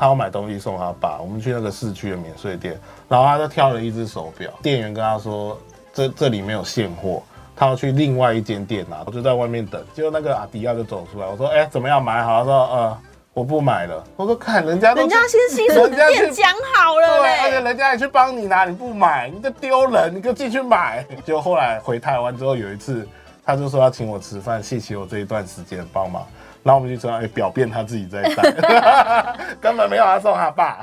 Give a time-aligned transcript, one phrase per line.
[0.00, 5.60] 他要买东西送他爸，我们去那个市区的免税店，然后他就挑了一只手表，店员跟他说
[5.92, 7.22] 这这里没有现货，
[7.54, 12.38] 他要去另外一间店拿，我就在外面等，结果那个阿迪亚就走出来，我说哎、怎么样买好？
[12.38, 12.98] 他说呃
[13.34, 17.60] 我不买了，我说看人家都人家先新手人家去店讲好了对，而且。
[17.60, 21.06] 人家也去帮你拿，你不买，你就丢人，你就进去买。
[21.24, 23.06] 结果后来回台湾之后，有一次
[23.44, 26.26] 他就说要请我吃饭，谢谢我这一段时间帮忙。
[26.62, 30.80] 然后我们就说，哎、表变他自己在带， 根本没有他送他爸。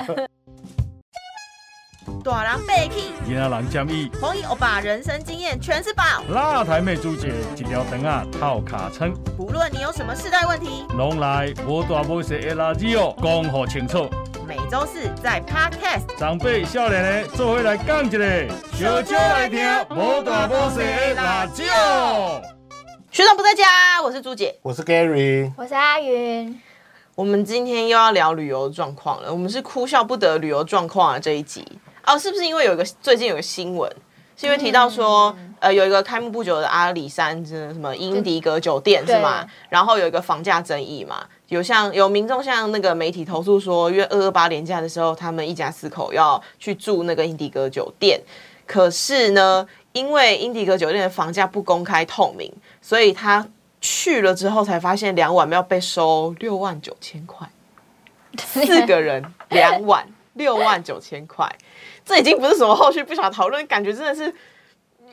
[2.23, 6.03] 大人被气，囡仔人建议，红衣欧巴人生经验全是宝。
[6.29, 14.09] 辣台妹主姐一条肠啊套卡称，不论你有什么世代问题，拢来无大无小的垃圾哦，讲好清楚。
[14.47, 16.17] 每周四在 Podcast。
[16.17, 19.59] 长辈少年的做伙来讲一个，小酒来听
[19.91, 22.41] 无大无小的辣椒哦。
[23.17, 23.65] 学长不在家，
[24.03, 24.55] 我是朱姐。
[24.61, 26.61] 我是 Gary，我是阿云，
[27.15, 31.65] 我们今天又要聊旅游状况了，我们是哭笑不得旅游状况啊这一集。
[32.05, 33.91] 哦，是不是因为有一个最近有个新闻，
[34.35, 39.43] 是因为提到说，呃，有一个开幕不久的阿里山这什么英迪格酒店是吗？
[39.67, 48.21] 然后有一个房价争议嘛，有像有民众向那个媒体投诉说，约二二八年假的时候，他们一家四口要去住那个英迪格酒店，
[48.67, 49.67] 可是呢，
[49.97, 53.47] 因为英迪格酒店的房价不公开透明，所以他
[53.81, 57.49] 去了之后才发现两晚要被收六万九千块，
[58.37, 61.51] 四个人两晚六万九千块，
[62.05, 64.33] 这已经不是什么后续不想讨论，感觉真的是。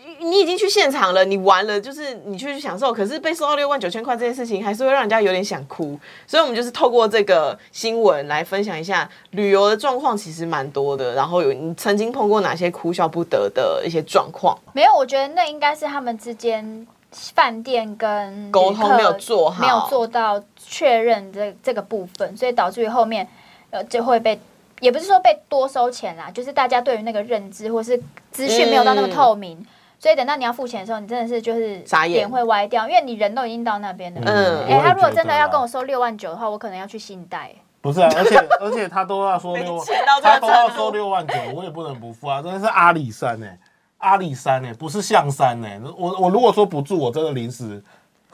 [0.05, 5.99] 你你已经去现场了，你玩了，就是你去享受，可是被收到六万九千块这件事情，还是会让人家有点想哭。
[6.27, 11.15] 所以，我们就是透过这个新闻来分享一下旅游的状况，其实蛮多的。
[11.15, 14.59] 然后有你曾经碰过哪些哭笑不得的一些状况？
[14.73, 23.27] 没有，我觉得那应该是他们之间饭店跟沟通没有做好没有做到确认这这个部分，所以导致于后面
[23.71, 24.39] 呃就会被。
[24.81, 27.99] 也不是说被多收钱啦，就是大家对于那个认知或是
[28.33, 29.65] 资讯没有到那么透明，
[30.05, 34.21] 所以等到你要付钱的时候，你真的是就是脸会歪掉，因为你人都已经到那边了。
[34.27, 37.51] 嗯哎、他如果真的要跟我，收六万九的话，我可能要去信贷。
[37.81, 39.87] 不是啊，而且而且他都要说六万
[40.23, 43.59] 他都要收六万九，我也不能不付啊，真的是阿里山哎、
[43.97, 47.83] 阿里山哎、不是象山哎、我我如果说不住，我真的临时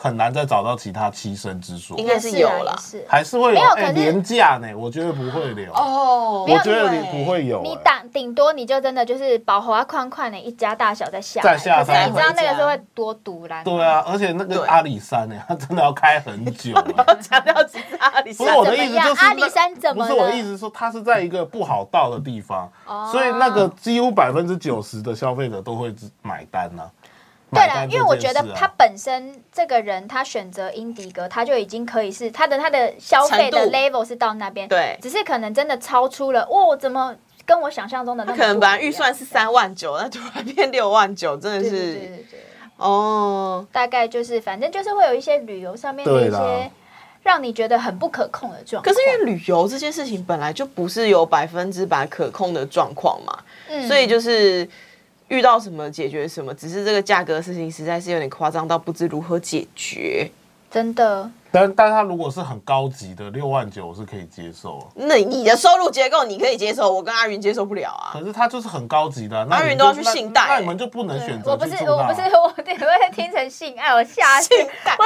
[0.03, 1.99] 很难再找到其他栖身之所。
[1.99, 2.73] 应，该是有啦。
[2.75, 3.05] 也是。
[3.07, 5.71] 还是会有哎廉价呢，我觉得不会留。
[5.75, 6.47] 哦。
[6.49, 7.81] 我觉得你不会有、你哎。
[7.85, 13.63] 打顶多你就真的就是保华宽宽的一家大小在下来，再下山你知道那个是会多堵啦。
[13.63, 26.83] 对啊，而且那个阿里山呢、 它真的要开很久、哎强调几次阿里山不是我的意思就是阿里山怎么不是我的意思是说，它是在一个不好到的地方，哦所以那个几乎百分之九十的消费者都会买单呐、
[27.53, 34.97] 对了，因为我觉得他本身这个人，他选择英迪格，他就已经可以是他的他的消费的 level 是到那边，对。
[35.03, 42.41] 只是可能真的超出了，哇，怎么跟我想象中的那可能本来预算是三万九，那突然变六万九，真的是对对对，
[42.77, 43.67] 哦。
[43.73, 46.71] 大概就是反正就是会有一些旅游上面的一些
[47.23, 48.95] 让你觉得很不可控的状况。
[48.95, 53.89] 可是因为旅游这件事情本来就不是有百分之百可控的状况嘛，嗯。
[53.89, 54.69] 所以就是
[55.31, 60.29] 遇到什么解决什么，只是这个价格的事情实在是有点夸张到不知如何解决。
[60.69, 64.89] 真的但但他如果是很高级的六万九，我是可以接受。
[64.95, 68.11] 那你的收入结构你可以接受，我跟阿云接受不了啊。
[68.13, 74.49] 可是他就是很高级的啊，那阿云都要去信贷那你们就不能选择我不是我不是我我会听成性爱，我吓死。
[74.55, 74.97] 信贷，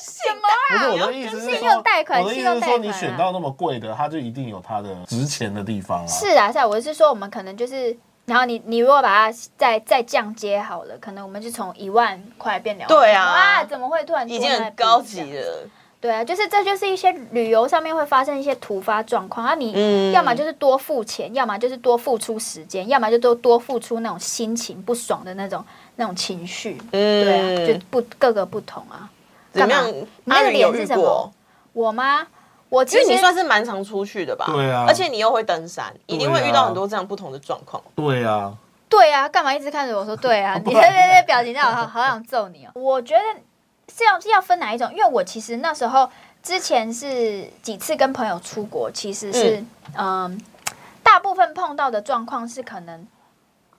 [0.00, 0.92] 什么啊？
[0.92, 6.06] 不是我的意思是信说，用贷款我的意信思是说，你选到那么贵的，它就一定有它的值钱的地方啊。
[6.06, 7.96] 是啊，是啊，我是说我们可能就是，
[8.30, 12.96] 然后你你如果把它再再降阶好了，可能我们就从一万块变两万。
[12.96, 15.20] 对啊哇，怎么会突然已经很高级？
[15.32, 15.68] 了。
[16.00, 25.64] 对啊，就是这就是一些旅游上面会发生一些突发状况，啊，你嗯要么就是多付钱，要么就是多付出时间，要么就多多付出那种心情不爽的那种
[25.96, 26.80] 那种情绪。
[26.92, 29.10] 嗯对啊，就不各个不同啊。
[29.52, 29.88] 怎么样？
[29.92, 31.32] 你那个阿云有遇脸是什么？
[31.72, 32.28] 我吗？
[32.70, 34.46] 我其实因为你算是蛮常出去的吧？
[34.50, 37.82] 对啊而且你又会登山，一定会遇到很多这样不同的状况。
[37.94, 38.56] 对啊，
[38.88, 40.56] 对啊，干嘛一直看着我说对啊？
[40.64, 42.70] 你的那那表情让我好好想揍你哦。
[42.74, 43.22] 我觉得
[43.94, 46.08] 是要是要分哪一种，因为我其实那时候
[46.42, 49.62] 之前是几次跟朋友出国，其实是
[49.96, 50.40] 嗯
[51.02, 53.06] 大部分碰到的状况是可能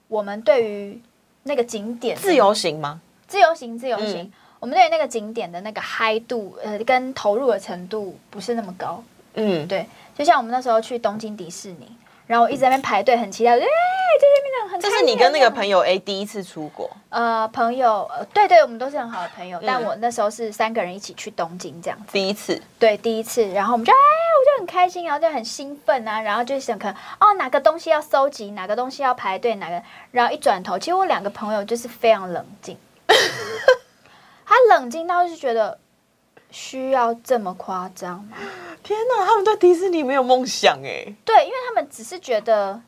[0.10, 1.02] 我们对于
[1.44, 3.00] 那个景点自由行吗？
[3.28, 9.04] 自由行自由行，嗯我们对那个景点的那个嗨度呃跟投入的程度不是那么高。
[9.34, 11.92] 嗯，对，就像我们那时候去东京迪士尼，
[12.28, 14.80] 然后我一直在那边排队，很期待，哎，在那边很。
[14.80, 15.80] 这是你跟那个朋友。
[15.80, 29.82] 友 A 第一次出国，呃，朋友，呃，对对，我们都是很好的朋友，但嗯我那时候是三个人一起去东京这样子，第一次，对，第一次，然后我们就哎，我就很开心，然后就很兴奋啊，然后就想可能哦哪个东西要收集，哪个东西要排队，哪个，
[30.12, 32.78] 然后一转头，其实我两个朋友就是非常冷静，
[34.52, 35.80] 他冷静到是觉得
[36.50, 38.36] 需要这么夸张吗？
[38.84, 41.16] 天哪，他们对迪士尼没有梦想哎。
[41.24, 42.82] 对，因为他们只是觉得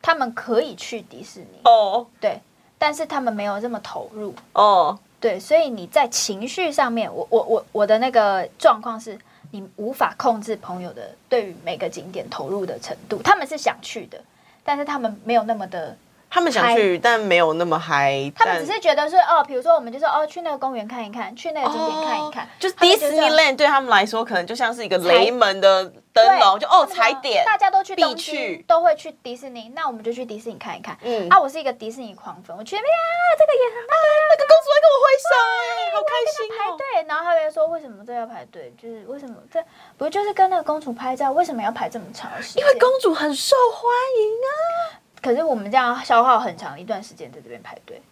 [0.00, 2.40] 他们可以去迪士尼，哦对，
[2.78, 9.18] 但是他们没有这么投入，哦，对，所以你在情绪上面，我我我我的那个状况是，
[9.50, 14.18] 你无法控制朋友的对于每个景点投入的程度，他们是想去的，
[14.64, 15.94] 但是他们没有那么的，
[16.32, 18.32] 他们想去，但没有那么嗨。
[18.34, 30.96] 他们只是觉得是哦，比如说我们就是哦，去那个公园看一看，去那个景点看一看，哦就是迪士尼 land 对他们来说，可能就像是一个雷门的灯笼，就哦踩点，大家都去必去，都会去迪士尼，那我们就去迪士尼看一看。
[31.02, 32.98] 嗯啊，我是一个迪士尼狂粉，我觉得呀，
[33.38, 36.56] 这个也很棒啊， 那个公主在跟我挥手，哎，好开心哦。
[36.56, 38.72] 排队，然后他们说为什么这要排队？
[38.80, 39.62] 就是为什么这
[39.98, 42.62] 不就是跟那个公主拍照，为什么要排这么长时间？
[42.62, 45.01] 因为公主很受欢迎啊。
[45.22, 48.02] 可是我们这样消耗很长一段时间在这边排队，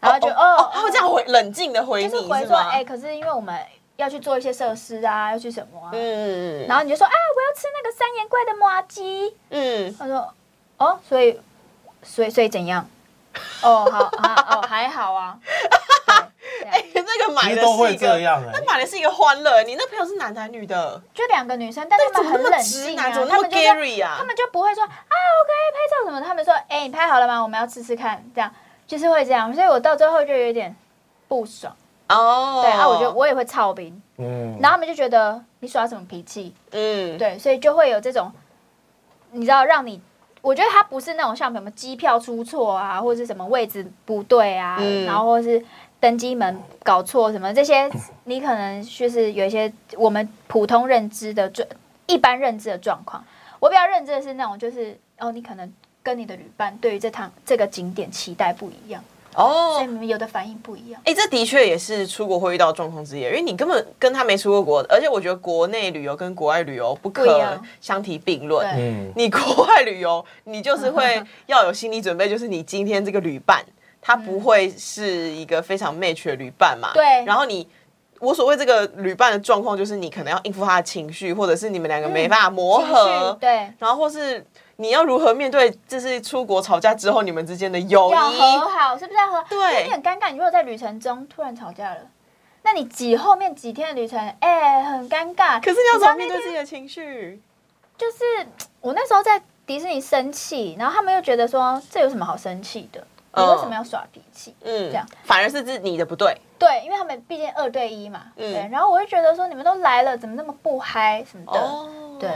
[0.00, 2.36] 然后就哦哦，他会这样回冷静的回就是你是吗？
[2.38, 3.60] 回说哎，可是因为我们
[3.96, 10.32] 要去做一些设施啊，要去什么啊，嗯然后你就说啊，我要吃那个三眼怪的麻鸡，嗯，他说
[10.76, 11.40] 哦，所以
[12.02, 12.88] 所以所以怎样？
[13.62, 15.87] 哦，好啊，哦还好啊，对，
[16.70, 18.64] 哎那个买的是一个，这样哎那。
[18.68, 19.62] 买的是一个欢乐。
[19.62, 21.00] 你那朋友是男的还是女的？
[21.14, 23.12] 就两个女生，但他们很冷静啊，直男？
[23.12, 24.24] 怎么那么他们 Gary 啊他？
[24.24, 27.40] 们就不会说啊，OK 拍照什么，他们说，哎、你拍好了吗？
[27.42, 28.52] 我们要吃吃看，这样
[28.86, 30.74] 就是会这样，所以我到最后就有点
[31.26, 31.74] 不爽，
[32.08, 38.30] 哦，对啊，我就我也会操兵，嗯，然后他们就觉得你耍什么脾气，嗯，对，所以就会有这种，
[39.30, 40.00] 你知道，让你，
[40.42, 45.64] 我觉得他不是那种像什么机票出错啊，或者是什么位置不对啊，嗯然后或是
[46.00, 47.90] 登机门搞错什么这些，
[48.24, 51.68] 你可能就是有一些我们普通认知的状，
[52.06, 53.24] 一般认知的状况。
[53.60, 55.72] 我比较认知的是那种，就是哦，你可能
[56.02, 59.02] 跟你的旅伴对于这趟这个景点期待不一样
[59.34, 59.98] 哦，所以哦你。
[59.98, 61.02] 们有的反应不一样。
[61.04, 68.64] 哎、这的确也是出国会遇到的状况之一，因为你根本跟他没出过国，而且我觉得国内旅游跟国外旅游不可相提并论。
[68.76, 73.64] 嗯，你国外旅游，你就是会 要有心理准备，就是你今天这个旅伴，
[74.00, 76.90] 他不会是一个非常 match 的旅伴嘛。
[76.94, 77.68] 对然后你，
[78.20, 84.44] 我所谓这个旅伴的状况，就是你可能要应付他的情绪，或者是你们两个没办法磨合绪，对，然后或是
[84.76, 88.38] 你要如何面对，就是出国吵架之后你们之间的友谊要谊。
[88.58, 89.44] 和好，是不是要和？
[89.48, 90.30] 对你很尴尬。
[90.30, 92.00] 你如果在旅程中突然吵架了，
[92.62, 95.60] 那你几后面几天的旅程，哎、很尴尬。
[95.60, 97.40] 可是你要怎么面对自己的情绪？
[97.96, 98.46] 就是
[98.80, 103.04] 我那时候在迪士尼生气，然后他们又觉得说这有什么好生气的？
[103.34, 104.54] 你嗯为什么要耍脾气？
[104.62, 106.36] 嗯，这样反而是自你的不对。
[106.58, 108.68] 对，因为他们毕竟二对一嘛，嗯对。
[108.70, 111.60] 然后我就觉得说你们都来了，怎么那么不嗨什么的？
[111.60, 112.30] 哦，对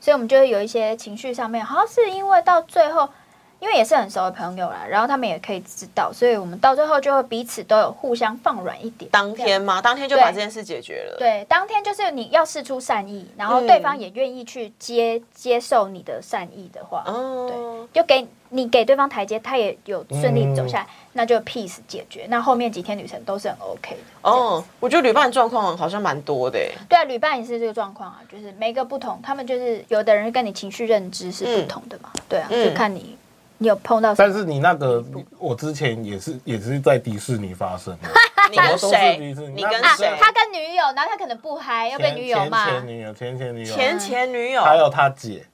[0.00, 3.08] 所以我们就会有一些情绪上面，好像是因为到最后，
[3.58, 9.10] 因为也是很熟的朋友啦，然后他们也可以知道，所以我们到最后就会彼此都有互相放软一点。
[9.10, 9.80] 当天吗？
[9.80, 11.16] 当天就把这件事解决了。
[11.18, 22.24] 对，当天就是你要试出善意，然后嗯对方也愿意去接、接受你的善意的话，哦，就给你给对方台阶，他也有顺利走下嗯来，那就 peace 解决。
[22.28, 24.00] 那后面几天旅程都是很 OK 的。
[24.22, 26.70] 哦，我觉得旅伴状况好像蛮多的欸。
[26.88, 33.18] 对啊，旅伴也是这个状况啊，就是每个不同，他们就是有的人跟你情绪认知是不同的嘛，对啊，嗯就看你
[33.58, 34.14] 你有碰到。
[34.14, 35.04] 但是你那个，
[35.36, 38.08] 我之前也是也是在迪士尼发生的，
[38.52, 39.18] 你跟谁
[39.52, 40.16] 你跟谁？
[40.20, 42.66] 他跟女友，然后他可能不嗨，要被女友骂。
[42.70, 45.44] 前前女友、前前女友，前前女友，还有他姐，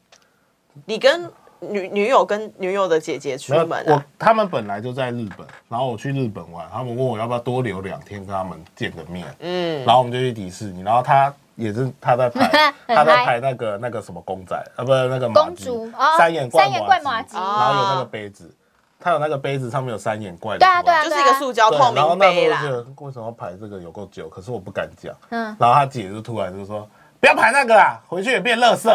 [0.85, 4.05] 你跟女女友跟女友的姐姐出门啊？
[4.19, 18.55] 他们本来就在日本，然后我去日本玩，他们问我要不要多留两天跟他们见个面，嗯，然后我们就去迪士尼，然后他也是他在排 他在嗨排那个那个什么公仔啊，不是那个公吉主哦三眼三眼怪马马吉然后有那个杯子，
[18.99, 22.61] 他有那个杯子上面有三眼怪的对啊对啊就是一个塑胶对，透然后明杯啦。
[22.63, 22.95] 那时候就觉。
[22.95, 25.15] 得为什么要排这个有够久，可是我不敢讲。
[25.31, 26.89] 嗯，然后他姐就突然就说
[27.21, 28.89] ：“不要排那个啦，回去也变垃圾。”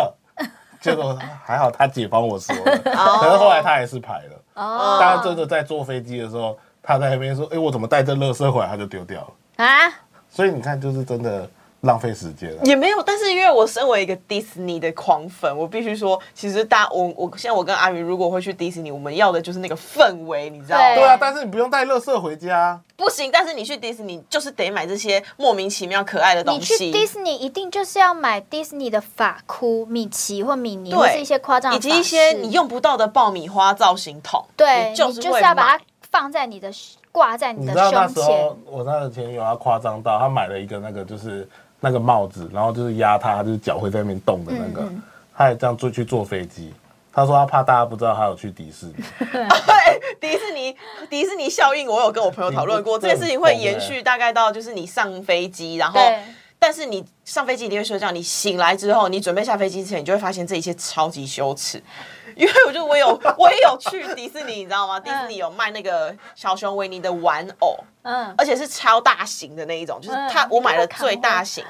[0.92, 4.42] 结果还好他姐帮我说了， 可是后来他还是排了。
[4.54, 9.66] 哦，当然真的在坐飞机的时候，他在那边说：“哎，我怎么带这垃圾回来？”他就丢掉了。
[9.66, 9.92] 啊，
[10.30, 11.50] 所以你看，就是真的
[11.82, 12.62] 浪费时间了。
[12.64, 20.84] 也没有，但是因为我身为一个迪士尼的狂粉，我必须说，其实大我我现在我跟阿云如果会去迪士尼，我们要的就是那个氛围，你知道吗？
[20.96, 22.80] 对对啊，但是你不用带乐色回家。
[22.98, 36.72] 不行，但是你去迪士尼就是得买这些莫名其妙可爱的你东西，去迪士尼一定就是要买迪士尼的发箍、米奇或米妮，对或是一些夸张的以及一些你用不到的爆米花造型桶，对，你就就是是会买要把它放在你的
[37.12, 41.48] 挂在你的你知道那胸前时候，我那个前女友她夸张到，她买了一个那个就是
[41.86, 44.92] 那个帽子，然后就是压他，就是脚会在那边动的那个，
[45.38, 46.74] 他也这样坐去坐飞机。
[47.14, 50.76] 他说他怕大家不知道他有去迪士尼，对， 迪士尼
[51.12, 56.18] 迪士尼效应，我有跟我朋友讨论过，你这件事情会延续大概到就是你上飞机，然后对
[56.58, 61.82] 但是你上飞机一定会睡觉，你醒来之后，你准备下飞机之前，你就会发现这一切超级羞耻。
[62.36, 63.08] 因为我就我有
[63.38, 65.00] 我也有去迪士尼，你知道吗？
[65.00, 71.64] 迪士尼有卖那个小熊维尼的玩偶，嗯，而且是超大型的那一种，就是它嗯我买了最大型。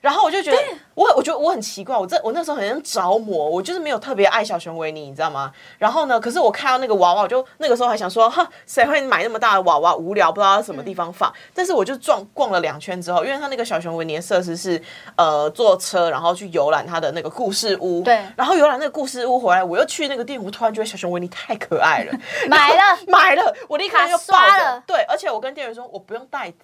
[0.00, 0.58] 然后我就觉得，
[0.94, 5.52] 我我觉得我很奇怪，我这我那时候很像着魔，我就是没有特别爱小熊维尼，你知道吗？
[5.78, 9.94] 然后呢，可是我看到那个娃娃，我就那个时候还想说，哈，谁会买那么大的娃娃？
[9.96, 11.32] 无聊，不知道在什么地方放。
[11.54, 14.80] 但是我就撞逛了两圈之后，因为他那个小熊维尼的设施是
[15.16, 22.12] 呃坐车，然后去游览他的那个故事屋，对然后游览那个故事屋回来，我又去那个店，我突然觉得小熊维尼太可爱了，
[22.48, 26.56] 买了 买了，我立刻卡又抱着刷了，对，而且我跟店员说，我不用袋子。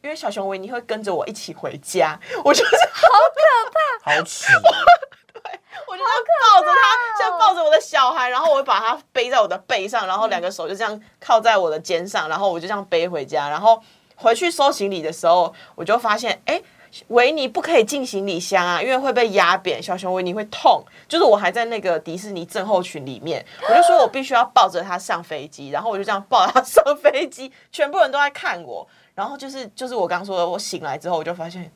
[0.00, 3.70] 因为小熊维尼会跟着我一起回家，我就是好可
[4.04, 4.46] 怕，好耻！
[5.88, 6.18] 我就这样
[6.54, 13.48] 抱着他，哦像抱着我的小孩，然后我会把他背在我的背上，然后两个手就这样靠在我的肩上，然后我就这样背回家。
[13.48, 13.82] 然后
[14.16, 16.62] 回去收行李的时候，我就发现，哎，
[17.08, 20.82] 维尼不可以进行李箱啊，因为会被压扁，小熊维尼会痛。
[21.08, 28.88] 就是我还在那个迪士尼症候群里面，我就说我必须要抱着他上飞机，然后我就这样抱着他上飞机，全部人都在看我。
[29.14, 31.70] 然后就是就是我刚刚说的，我醒来之后我就发现。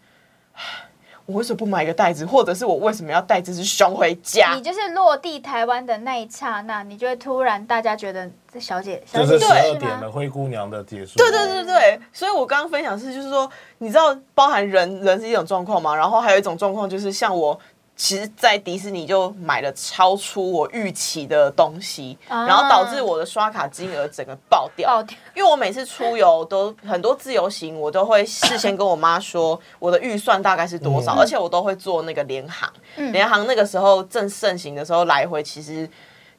[1.27, 4.55] 我为什么不买一个袋子，或者是我为什么要带这只熊回家？
[4.55, 11.17] 你就是落地台湾的那一刹那，你就会突然大家觉得这小姐，小就是十二点了，灰姑娘的结束。
[11.17, 17.59] 对对对对，所以我刚刚分享的是，就是说，你知道，包含人人是一种状况嘛，然后还有一种状况就是像我。
[17.97, 24.87] 其实，在迪士尼就买了超出我预期的东西，啊然后导致我的刷卡金额整个爆掉。
[24.87, 32.71] 爆掉因为我每次出游都很多自由行，我都会事先跟我妈说我的预算大概是多少，嗯而且我都会做那个联航。
[33.13, 35.89] 联航那个时候正盛行的时候，来回其实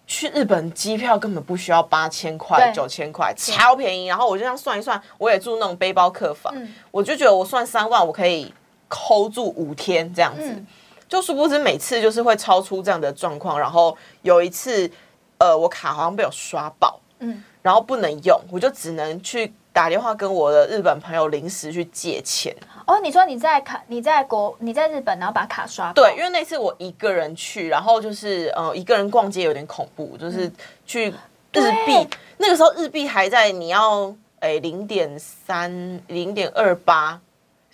[0.06, 4.06] 去日本机票根本不需要八千块、九千块，超便宜。
[4.06, 8.54] 然后我就这样算一算，我也住那种背包客房，嗯我就觉得我算三万，我可以
[8.90, 10.64] hold 住五天这样子。
[11.08, 14.90] 嗯就殊不知每次就是会超出这样的状况，然后有一次，
[15.38, 22.56] 呃，我卡好像被我刷爆，嗯然后不能用，我就只能去打电话跟我的日本朋友临时去借钱。
[22.86, 30.50] 哦，你说你在卡，你在国，你在日本，然后把卡刷爆对，因为那次我一个人去，然后就是呃一个人逛街有点恐怖，就是
[30.86, 31.10] 去
[31.54, 37.20] 日币对，那个时候日币还在你要哎零点三、零点二八，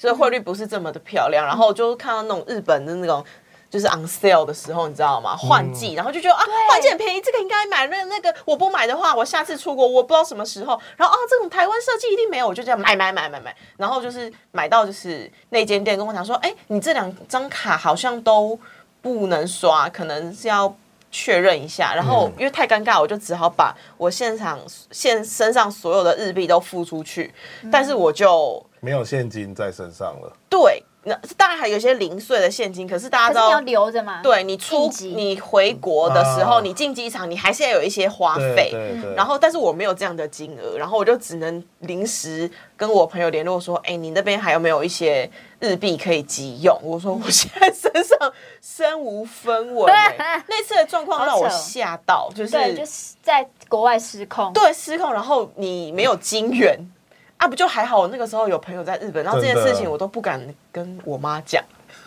[0.03, 1.45] 所以汇率不是这么的漂亮。
[1.45, 3.23] 然后就看到那种日本的那种。
[3.69, 5.35] 就是 on sale 的时候，你知道吗？
[5.35, 7.87] 换季，然后就觉得啊，换季很便宜，这个应该买。
[7.87, 10.79] 那那个我不买的话，我下次出国我不知道什么时候。
[10.95, 13.55] 然后啊，这种台湾设计一定没有，我就这样买买买买买。
[13.77, 18.59] 然后就是买到就是那间店跟我讲说，哎，你这两张卡好像都
[19.01, 20.71] 不能刷，可能是要
[21.09, 21.95] 确认一下。
[21.95, 24.59] 然后嗯因为太尴尬，我就只好把我现场
[24.91, 27.33] 现身上所有的日币都付出去，
[27.71, 30.29] 但是我就没有现金在身上了。
[30.49, 33.85] 对，那当然还有一些零碎的现金，可是大家知道可是你要。
[33.85, 34.21] 留着嘛？
[34.21, 38.69] 对你出你回国的时候，啊你进机场，你还是要有一些花对费。
[38.71, 39.15] 对对。
[39.15, 45.29] 然后，但是我没有这样的金额，然后我就只能临时跟我朋友联络说：“哎，你那边还有没有一些
[45.61, 50.43] 日币可以急用？”我说：“我现在身上身无分文、欸。
[50.47, 54.51] ”那次的状况让我吓到，就是对，就是在国外失控。
[54.53, 56.77] 对失控，然后你没有金源
[57.43, 57.99] 啊，不就还好？
[57.99, 61.61] 我那个时候有朋友在日本，然后这件事情我都不敢跟我妈讲，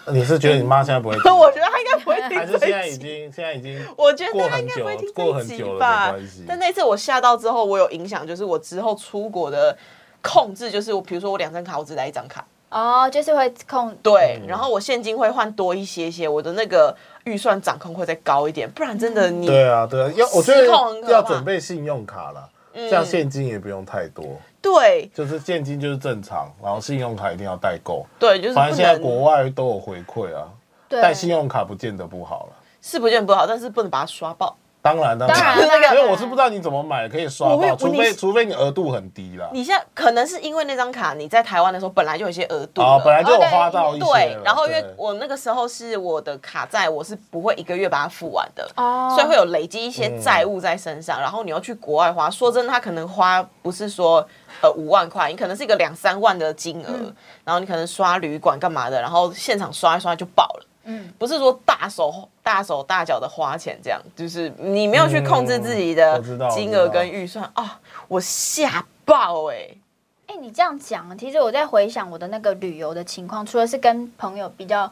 [0.06, 1.22] 你是觉得你妈现在不会听？
[1.36, 2.96] 我觉得她应该不会听还是现在已。
[2.96, 6.44] 经现在已经 我觉得过很他应该不会听久，过很久了吧没关系。
[6.48, 9.76] 但那次我下到之后，我有影响，就是我之后出国的
[10.22, 13.94] 控制，就是我比如说我两张卡，我只带一张卡，哦，就是会控。
[14.02, 20.66] 对，嗯然后我现金会换多一些些，我的那个预算掌控会再高一点，不然真的你对啊对啊，要我觉得
[21.10, 24.24] 要准备信用卡了，这样现金也不用太多，
[24.60, 28.04] 对就是现金就是正常，然后信用卡一定要代购。
[28.18, 30.48] 对，就是反正现在能国外都有回馈啊，
[30.88, 32.52] 对，带信用卡不见得不好了。
[32.82, 34.56] 是不见得不好，但是不能把它刷爆。
[34.80, 39.48] 当然当当然因为我是不知道你怎么买，可以刷爆，除非你除非你额度很低啦。
[39.52, 51.20] 你现在可能是因为那张卡你在台湾的时候本来就有一些额度啊，本来就有花到一些对，然后因为我那个时候是我的卡债，我是不会一个月把它付完的，哦，所以会有累积一些债务在身上。
[51.20, 54.24] 然后你要去国外花，说真的，他可能花不是说
[54.62, 57.12] 呃五万块，你可能是一个两三万的金额，
[57.44, 60.66] 然后你可能刷旅馆干嘛的，然后现场刷一刷就爆了。
[60.88, 69.68] 嗯，不是说大手大手大脚的花钱，这样就是你没有去控制自己的金额跟预算啊、我吓爆哎、
[70.28, 74.88] 哎、你这样讲，其实我在回想我的那个旅游的情况，除了是跟朋友比较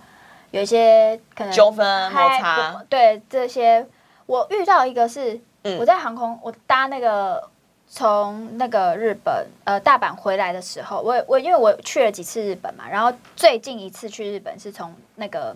[0.50, 3.87] 有一些可能纠纷嗨摩擦不对这些，
[4.26, 5.78] 我遇到一个是、嗯。
[5.78, 7.49] 我在航空，我搭那个
[7.97, 15.55] 从那个日本呃大阪回来的时候，我我因为我去了几次日本嘛，然后最近一次去日本是从那个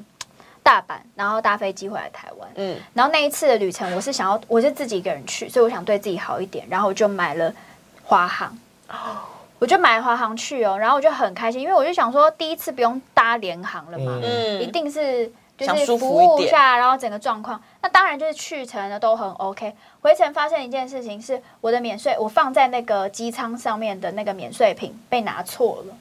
[0.62, 7.52] 大阪，然后搭飞机回来台湾，嗯，然后那一次的旅程，我是想要，我是自己一个人去，所以我想对自己好一点，然后我就买了
[8.04, 8.56] 华航，
[9.58, 14.62] 我就买华航去哦，然后我就很开心，因为我就想说，第一次不用搭联航了嘛，嗯。
[14.62, 25.94] 一定是就想是服舒服一下，然后整个状况，那当然就是去程的都很 OK，回程发生一件事情是，我的免税我放在那个机舱上面的那个免税品被拿错了。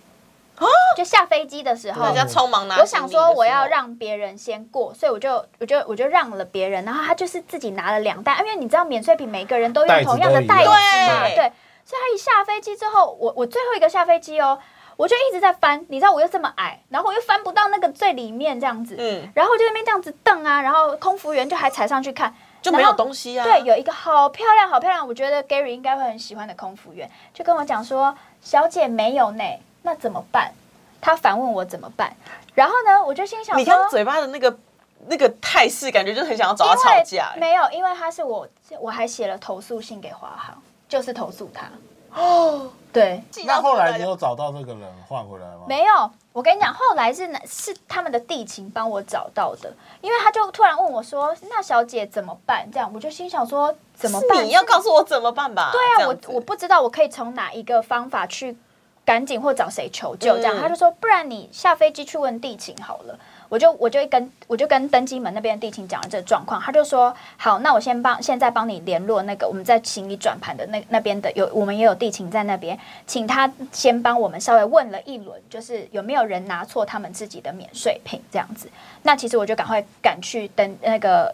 [0.96, 3.68] 就下飞机的时候，人家匆忙拿，我想说我要。
[3.68, 11.52] 让别人先过，所以我就我就我就让了别人，然后他就是自己拿了两袋，因为你知道免税品每个人都用同样的袋子嘛，对对，
[11.84, 14.58] 所以他一下飞机之后，我我最后一个下飞机哦，
[14.98, 23.46] 我就一直在翻，你知道我又这么矮，然后我又翻不到那个最里面这样子，嗯，然后我就在那边这样子瞪啊，然后空服员就还踩上去看，就没有东西啊。
[23.46, 29.44] 对，有一个好漂亮、好漂亮，我觉得 Gary 应该会很喜欢的空服员，就跟我讲说：“小姐没有呢，
[29.84, 30.52] 那怎么办？”
[31.00, 32.12] 他反问我怎么办，
[32.56, 34.58] 然后呢，我就心想说：“你刚嘴巴的那个
[35.06, 37.34] 那个态势，感觉就很想要找他吵架。
[37.38, 38.48] 没有，因为他是我，
[38.82, 41.70] 我还写了投诉信给华航，就是投诉他。
[42.18, 45.62] 哦， 对，那后来你有找到这个人换回来吗？
[45.68, 49.72] 没有，我跟你讲，后来是哪是他们的地勤帮我找到的，
[50.02, 54.44] 因为他就突然问我说：“那小姐怎么办？”这样我就心想说：“怎么办？
[54.44, 55.72] 你要告诉我怎么办吧？
[55.72, 58.58] 对啊，我我不知道我可以从哪一个方法去
[59.06, 63.18] 赶紧或找谁求救，这样、嗯他就说，不然你下飞机去问地勤好了。
[63.50, 78.70] 我就我就跟我就跟登机门那边的地勤讲了这个状况，他就说好，那我先帮现在帮你联络那个我们在行李转盘的那那边的有我们也有地勤在那边，请他先帮我们稍微问了一轮，就是有没有人拿错他们自己的免税品这样子。
[79.04, 81.34] 那其实我就赶快赶去登那个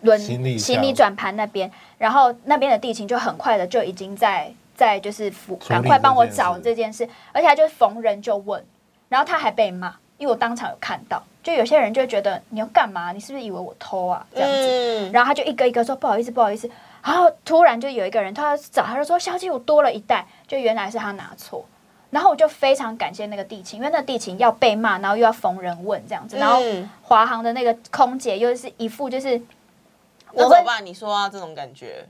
[0.00, 0.18] 轮
[0.58, 5.32] 行李转盘那边，然后那边的地勤就很快的就已经在在就是
[5.68, 8.64] 赶快帮我找这件事，而且他就逢人就问，
[9.08, 13.12] 然后他还被骂，因为我当场有看到，就有些人就会觉得你要干嘛？
[13.12, 14.26] 你是不是以为我偷啊？
[14.34, 16.68] 这样子，嗯，然后他就一个一个说不好意思，不好意思。
[17.04, 21.64] 然后突然就有一个人，他要找，他就说小姐，我多了一袋，就原来是他拿错。
[22.08, 26.38] 然后我就非常感谢那个地勤，因为那个地勤要被骂，然后又要逢人问这样子。
[26.38, 29.38] 然后嗯华航的那个空姐又是一副就是
[30.32, 30.86] 我怎么办？
[30.86, 32.06] 你说啊，这种感觉，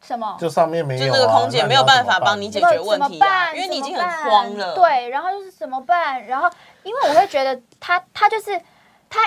[0.00, 6.24] 什么，就上面没有、啊，就那个空姐没有办法帮你解决问题啊，办因为你已经很慌了。，对，然后就是怎么办？
[6.26, 6.48] 然后
[6.84, 8.58] 因为我会觉得他他就是
[9.08, 9.20] 她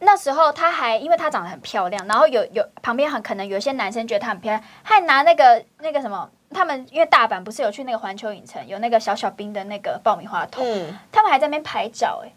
[0.00, 12.32] 那时候她还因为她长得很漂亮，然后有有旁边很可能有些男生觉得她很漂亮，还拿那个那个什么，他们因为大阪不是有去那个环球影城有那个小小兵的那个爆米花桶，嗯，他们还在那边拍照哎、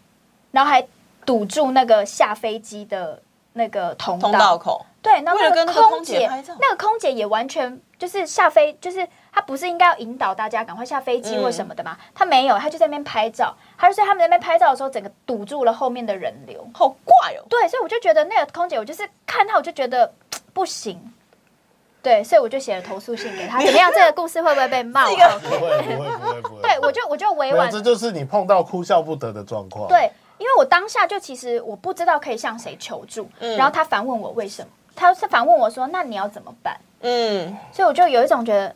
[0.50, 0.86] 然后还
[1.26, 3.20] 堵住那个下飞机的
[3.52, 6.54] 那个通通道口，对，那跟那个空姐姐拍照。
[6.60, 9.06] 那个空姐也完全就是下飞，就是
[9.38, 11.96] 她不是应该要引导大家赶快下飞机嗯或什么的吗？
[12.12, 13.54] 他没有，他就在那边拍照。
[13.78, 16.68] 他就说他们在那边拍照的时候，整个堵住了后面的人流。
[16.74, 17.46] 好怪哦。
[17.48, 20.12] 对，所以我就觉得那个空姐，我就是看她，我就觉得
[20.52, 21.00] 不行。
[22.02, 23.62] 对，所以我就写了投诉信给他。
[23.62, 23.88] 怎么样？
[23.94, 25.04] 这个故事会不会被骂？
[25.06, 26.62] 不会不会不会不会。
[26.62, 29.86] 对，我就我就委婉这就是你碰到哭笑不得的状况。
[29.86, 38.74] 对，因为我当下就其实我不知道可以向谁求助，嗯然后他反问我为什么，他是反问我说：“那你要怎么办嗯，？”所以我就有一种觉得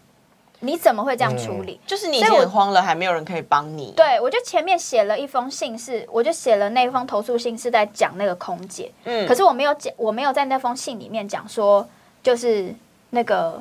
[0.65, 1.81] 你怎么会这样处理？
[1.85, 11.87] 就是你已经慌了，还没有人可以帮你。，对，我就前面写了一封信是，我就写了那封投诉信是在讲那个空姐，嗯可是我没有讲，我没有在那封信里面讲说，
[12.23, 12.73] 就是
[13.11, 13.61] 那个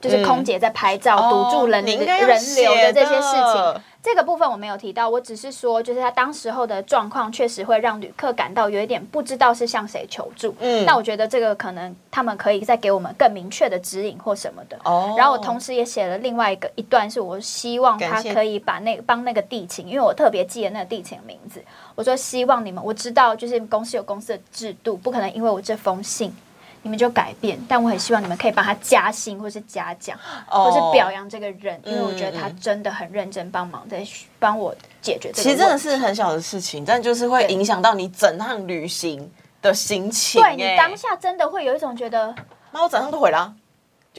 [0.00, 10.52] 就是空姐在拍照、哦堵住人人流的这些事情的，这个部分我没有提到，我只是说，就是他当时候的状况确实会让旅客感到有一点不知道是向谁求助。
[10.58, 14.76] 嗯那我觉得这个可能他们可以再给我们更明确的指引或什么的。
[14.84, 21.62] 哦然后我同时也写了另外一个一段，是我希望他可以把那帮那个地勤，因为我特别记得那个地勤的名字。
[21.94, 26.34] 我说希望你们，我知道就是公司有公司的制度，不可能因为我这封信
[26.82, 30.18] 你们就改变，但我很希望你们可以帮他加薪或是嘉奖，
[30.50, 34.04] 哦或是表扬这个人，因为我觉得他真的很认真帮忙在
[34.38, 40.42] 帮我解决这个其实真的是很小的事情，但就是会影响到你整趟旅行的心情。
[40.42, 42.34] 对你哎当下真的会有一种觉得。
[42.72, 43.54] 那，我整趟都毁了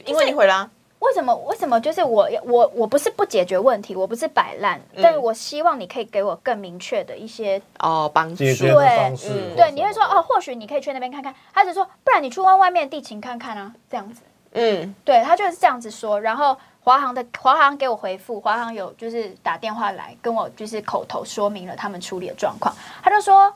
[0.06, 0.70] 因为你毁了啊。
[1.04, 1.34] 为什么？
[1.46, 1.80] 为什么？
[1.80, 11.34] 就是我我我不是不解决问题，我不是摆烂，嗯但是我希望你可以给我更明确的一些哦，帮助解决的方式嗯对，你会说哦，或许你可以去那边看看。
[11.52, 14.22] 他就说，不然你去问外面地勤看看啊，这样子。
[14.52, 16.20] 嗯，对他就是这样子说。
[16.20, 22.74] 然后华航的华航给我回复，华航有就是打电话来跟我就是口头说明了他们处理的状况。
[23.02, 23.52] 他就说，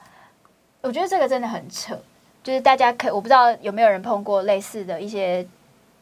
[0.80, 1.96] 我觉得这个真的很扯，
[2.42, 5.46] 就是大家可我不知道有没有人碰过类似的一些，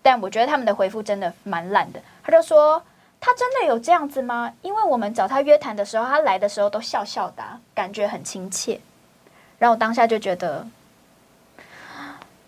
[0.06, 2.00] 但我觉得他们的回复真的蛮烂的。
[2.22, 2.80] 他就说，
[3.20, 4.52] 他真的有这样子吗？
[4.62, 8.80] 因为我们找他约谈的时候，他来的时候都笑笑的啊、感觉很亲切。
[9.58, 10.64] 然后我当下就觉得，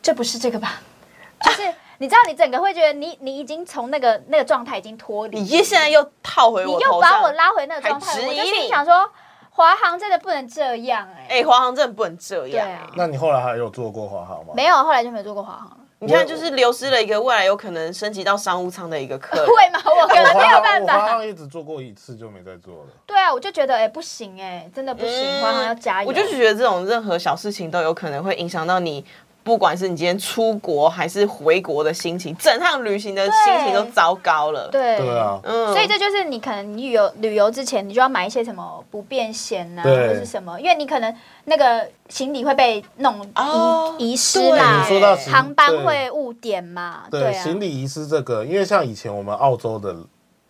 [0.00, 0.80] 这不是这个吧？
[1.42, 1.62] 就是
[1.98, 9.10] 你知道，你整个会觉得你你已经从那个那个状态已经脱离，你现在又套回你我你，又把我拉回那个状态，我就心想说，
[9.50, 12.64] 华航真的不能这样哎、哎，华航真的不能这样。
[12.64, 14.52] 对啊那你后来还有做过华航吗？
[14.54, 15.78] 没有，后来就没有做过华航了。
[16.00, 19.46] 你看，就是流失了一个未来有可能升级到商务舱的一个客人。
[19.50, 19.80] 会吗？
[19.84, 20.94] 我可能没有办法。
[20.94, 22.90] 我华航一直做过一次就没再做了。
[23.04, 26.08] 对啊，我就觉得哎、不行哎、真的不行，华航要加油。
[26.08, 29.04] 我就觉得这种任何小事情都有可能会影响到你，
[29.48, 34.98] 不管是你今天出国还是回国的心情，整趟旅行的心情都糟糕了。，对。
[34.98, 35.72] 对啊，嗯。
[35.72, 40.08] 所以这就是你可能你旅游旅游之前，你就要买一些什么不便险呐、对。
[40.08, 41.10] 或是什么，因为你可能
[41.44, 44.58] 那个行李会被弄遗、哦遗失对。
[44.58, 49.96] 啦你，说到航班会误点嘛，对，啊，行李遗失这个，因为像以前我们澳洲的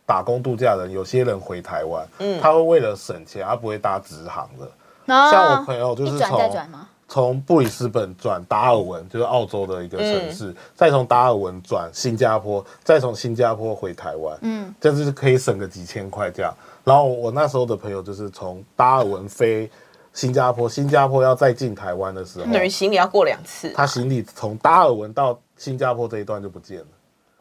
[0.04, 2.40] 打工度假人，有些人回台湾，嗯。
[2.40, 4.68] 他会为了省钱，他不会搭直航的。
[5.14, 6.88] 啊像我朋友就是转再从转吗？
[7.08, 16.54] 从布里斯本转达尔文，就是澳洲的一个城嗯市，再从达尔文转新加坡，再从新加坡回台湾，嗯，这就是可以省个几千块这样。
[16.84, 19.70] 然后我那时候的朋友就是从达尔文飞
[20.12, 26.86] 新加坡，新加坡要再进台湾的时候，等于行李要过两次，他行李从达尔文到新加坡这一段就不见了。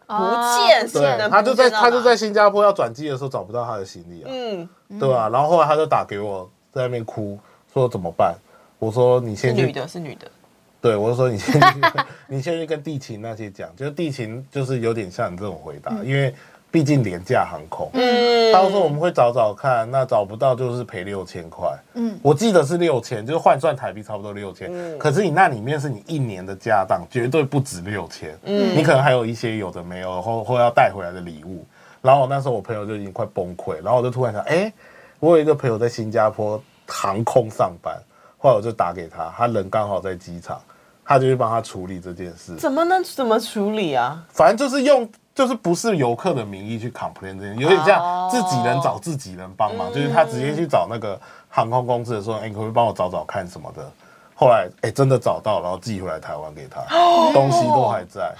[0.07, 0.13] 不
[0.65, 7.37] 见对，他就在他就在新加坡要转机的时候找不到他的行李啊，嗯，对吧、然后后来他就打给我，在那边哭，
[7.73, 8.33] 说怎么办？
[8.79, 10.27] 我说你先去女的，是女的。
[10.79, 11.67] 对，我就说你先去，
[12.27, 16.33] 你先去跟地勤那些讲，就是地勤就是有点像你这种回答，因为
[16.69, 18.53] 毕竟廉价航空，嗯。
[18.53, 22.17] 他就说我们会找找看，那找不到就是赔六千块，嗯。
[22.21, 24.97] 我记得是六千，就是换算台币差不多六千、嗯。
[24.99, 28.77] 可是你那里面是你一年的家当，绝对不止六千，嗯。
[28.77, 31.65] 你可能还有一些有的没有，或或要带回来的礼物，
[32.03, 34.71] 然后那时候我朋友就已经快崩溃，然后我就突然想，哎、
[35.19, 37.97] 我有一个朋友在新加坡航空上班，
[38.37, 40.59] 后来我就打给他，他人刚好在机场，
[41.03, 42.55] 他就去帮他处理这件事。
[42.55, 44.23] 怎么能怎么处理啊？
[44.29, 51.19] 反正就是用，就是不是游客的名义去 complain 这件事，有点像哦自己人找自己人帮忙，就是他直接去找那个
[51.49, 53.89] 航空公司的说，哎、你可不可以帮我找找看什么的？
[54.35, 56.81] 后来哎、真的找到，然后寄回来台湾给他，
[57.33, 58.31] 东西都还在。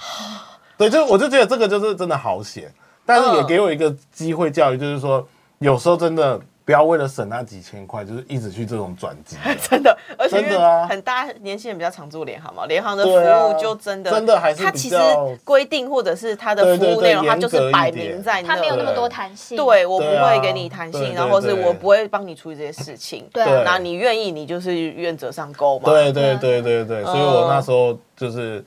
[0.76, 2.72] 对，就我就觉得这个就是真的好险，
[3.04, 5.26] 但是也嗯给我一个机会教育，就是说
[5.58, 9.38] 有时候真的不要为了省那几千块，就是一直去这种转机。
[9.70, 14.98] 真的，而且因为真的啊很大年轻人比较常做联航嘛，联航的服务就真的真的还是它其实
[15.42, 19.56] 规定或者是它的服务内容，它就是摆明在那，他没有那么多弹性。
[19.56, 23.26] 对我不会给你弹性，然后或是我不会帮你处理这些事情。
[23.32, 25.86] 对对那你愿意，你就是愿者上钩嘛。
[25.86, 28.62] 对对对对对，所以我那时候就是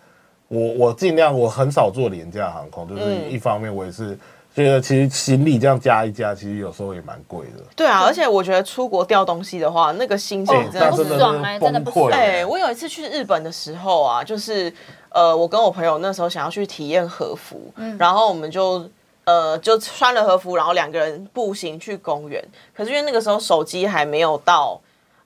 [0.47, 4.17] 我我尽量我很少做廉价航空，就是嗯一方面我也是
[4.53, 7.63] 觉得其实行李这样加一加，其实有时候也蛮贵的。
[7.75, 12.21] 对啊，而且我觉得出国掉东西的话，那个心情哎真的不爽哎是真的不爽崩溃。
[12.21, 14.73] 哎、我有一次去日本的时候啊，就是
[15.09, 18.85] 呃，我跟我朋友那时候想要去体验和服，然后我们就
[19.23, 22.43] 呃就穿了和服，然后两个人步行去公园。
[22.75, 24.79] 可是因为那个时候手机还没有到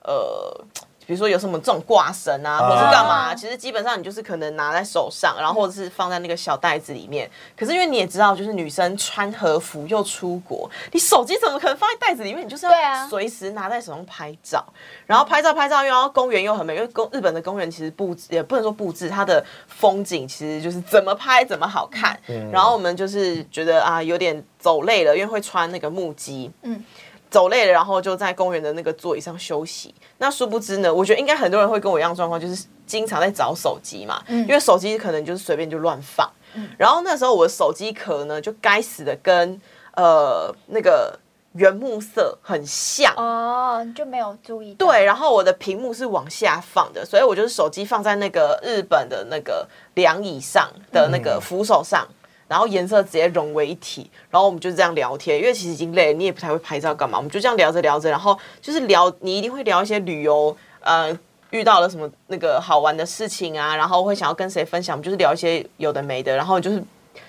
[0.04, 0.64] 呃。
[1.06, 7.30] 比如说有什么这种挂绳啊，或者是干嘛、啊其实基本上你就是可能拿在手上，然后或者是放在那个小袋子里面。
[7.56, 12.44] 可是因为你也知道，就是女生穿和服又出国，你手机怎么可能放在袋子里面？
[12.44, 14.64] 你就是要随时拿在手上拍照。
[15.06, 22.18] 然后拍照拍照，因为公园又很美，因为公日本的公园其实布置也不能说布置，它的风景其实就是怎么拍怎么好看。
[22.50, 26.84] 然后我们就是觉得啊有点走累了，因为会穿那个木屐，嗯嗯。
[27.30, 29.94] 走累了，然后就在公园的那个座椅上休息。
[30.18, 36.30] 那殊不知呢，我觉得应该很多人会跟我一样状况，就是经常在找手机嘛，因为手机可能就是随便就乱放。
[36.78, 39.60] 然后那时候我的手机壳呢，就该死的跟
[39.94, 41.18] 呃那个
[41.52, 43.12] 原木色很像。
[43.16, 44.72] 哦，你就没有注意。
[44.74, 52.06] 对，然后我的屏幕是往下放的，所以我就是手机放在那个日本的那个凉椅上的那个扶手上，
[52.48, 61.18] 然后颜色直接融为一体，然后我们就这样聊天，因为其实已经累了，你也不太会拍照干嘛，我们就这样聊着聊着，然后就是聊，你一定会聊一些旅游，呃。
[61.50, 66.82] 遇到了什么那个好玩的事情啊，然后会想要跟谁分享，我们就是聊一些有的没的，然后就是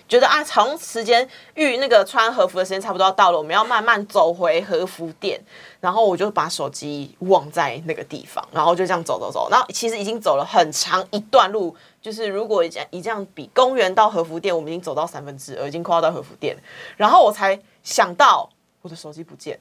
[0.09, 5.39] 觉得啊，长时间遇那个穿和服的时间差不多要到了，我们要慢慢走回和服店。
[5.79, 9.47] 然后我就把手机忘在那个地方，然后就这样走走走。
[9.51, 16.55] 然后其实已经走了很长一段路，就是如果这样以这样比，公园到和服店，我们已经走到三分之二，已经快要到和服店。
[16.95, 18.49] 然后我才想到
[18.81, 19.59] 我的手机不见。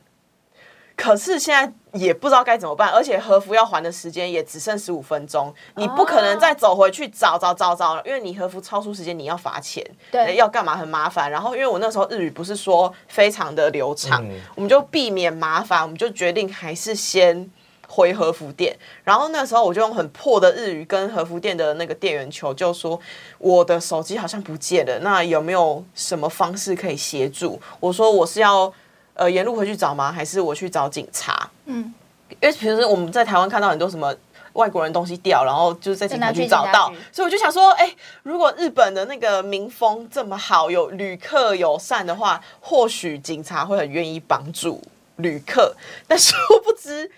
[0.95, 11.31] 可是现在也不知道该怎么办，而且和服要还的时间也只剩十五分钟，你不可能再走回去找找找找了，因为你和服超出时间，你要罚钱，对要干嘛很麻烦。
[11.31, 17.51] 然后因为我那时候日语不是说非常的流畅，嗯我们就避免麻烦，我们就决定还是先。
[17.89, 23.01] 回和服店，然后那时候我就用很破的日语跟和服店的那个店员求救，说
[23.39, 27.61] 我的手机好像不见了，那有没有什么方式可以协助？
[27.81, 28.73] 我说我是要
[29.15, 30.11] 呃沿路回去找吗？
[30.13, 31.49] 还是我去找警察？
[31.67, 31.95] 嗯，
[32.29, 34.15] 因为平时我们在台湾看到很多什么
[34.55, 44.83] 外国人东西掉，然后就是在警察局找到所以我就想说，哎、如果日本的那个民风这么好，有旅客友善的话，或许警察会很愿意帮助
[45.17, 45.75] 旅客。
[46.09, 47.11] 但殊不知，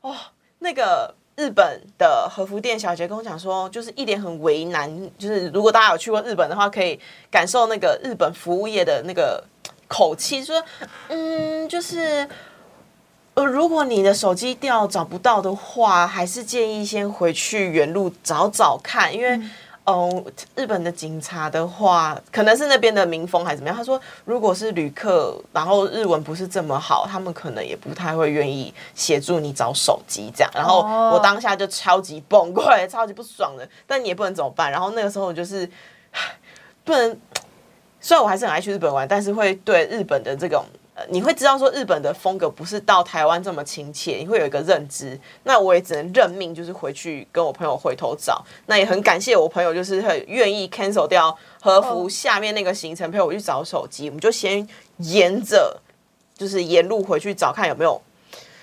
[0.00, 0.14] 哦，
[0.60, 6.98] 那个日本的和服店小姐跟我讲说，就是一点很为难，就是如果大家有去过日本的话，可以
[7.30, 9.42] 感受那个日本服务业的那个
[9.88, 10.62] 口气，说，
[11.08, 12.28] 嗯，就是。
[13.34, 19.38] 呃，如果你的手机掉找不到的话，还是建议先回去原路找找看，因为。
[19.86, 20.24] 哦，
[20.56, 23.76] 日本的警察的话，可能是那边的民风还是怎么样。
[23.76, 30.50] 他说，如果是旅客，然后日文不是这么好，他们可能也不太会愿意协助你找手机这样。
[30.52, 34.70] 然后哦我当下就超级崩溃，超级不爽的，但你也不能怎么办。
[34.72, 35.70] 然后那个时候我就是
[36.84, 37.20] 不能，
[38.00, 40.64] 虽然我还是很爱去日本玩，但是会对日本的这种。
[40.96, 45.20] 呃，你会知道说日本的风格不是到台湾这么亲切，你会有一个认知。
[45.42, 48.42] 那我也只能认命，就是回去跟我朋友回头找。
[48.64, 54.08] 那也很感谢我朋友，就是很愿意 cancel 掉和服哦下面那个行程，陪我去找手机。
[54.08, 55.78] 我们就先沿着
[56.34, 58.00] 就是沿路回去找，看有没有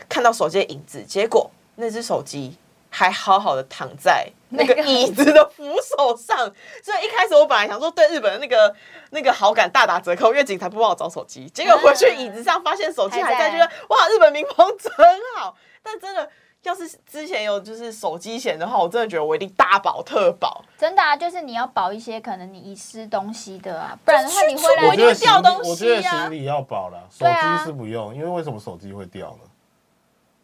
[0.09, 1.03] 看到手机的影子。
[1.03, 2.57] 结果那只手机
[3.03, 6.37] 还好好的躺在那个椅子的扶手上，
[6.81, 8.73] 所以一开始我本来想说对日本的那个
[9.09, 14.89] 那个好感大打折扣，因为警察不帮我找手机，结果回去椅子上发现手机还在，觉得哇，日本民风真
[15.35, 15.53] 好。
[15.83, 16.29] 但真的
[16.61, 20.63] 要是之前有就是手机险的话，我真的觉得我一定大保特保。
[20.77, 29.49] 真的啊，就是你要保一些可能你遗失东西的啊，不然的话你回来我觉得行李，掉东西啊我觉得行李要保了，手机是不用，因为为什么手机会掉呢？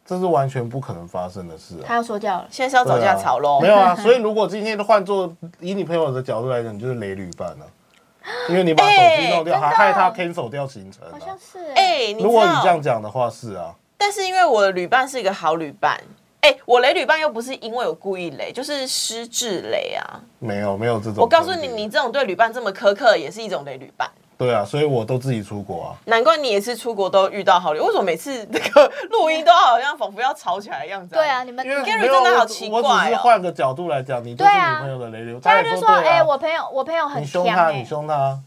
[0.10, 1.86] 这是完全不可能发生的事啊！
[1.86, 7.68] 他要说教了，现在是要找架吵喽、没有啊， 所以如果今天换做以你朋友的角度来讲，你就是雷旅伴了、
[8.50, 11.12] 因为你把手机弄掉，哎还害他 cancel 掉行程、啊。
[11.12, 16.02] 好像是哎、如果你这样讲的话，是啊，但是因为我的旅伴是一个好旅伴，
[16.42, 20.20] 哎、我雷旅伴又不是因为我故意雷，就是失智雷啊。
[20.40, 21.18] 没有没有这种。
[21.18, 24.10] 我告诉你，你这种对旅伴这么苛刻，也是一种雷旅伴。
[24.40, 25.88] 对啊，所以我都自己出国啊。
[26.06, 32.84] 难怪你也是出国都遇到好旅，为什么每次那个录音都好像仿佛要吵起来的样子、对啊，，你们 Gary 真的好奇怪哦。
[32.86, 35.38] 我只是换个角度来讲，你就是对啊你朋友的雷流。
[35.42, 38.14] 他也就说，哎、我朋友我朋友很强你凶他，哎、你凶他。
[38.14, 38.40] 啊，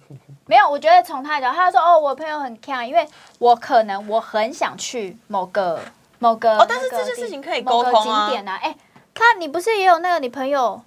[0.47, 3.07] 没有，我觉得从他的角度，他说哦，我朋友很强，因为
[3.39, 5.79] 我可能我很想去某个
[6.19, 8.29] 某个哦但是那个这件事情可以沟通啊。
[8.29, 8.75] 景点啊，哎、
[9.13, 10.81] 他你不是也有那个你朋友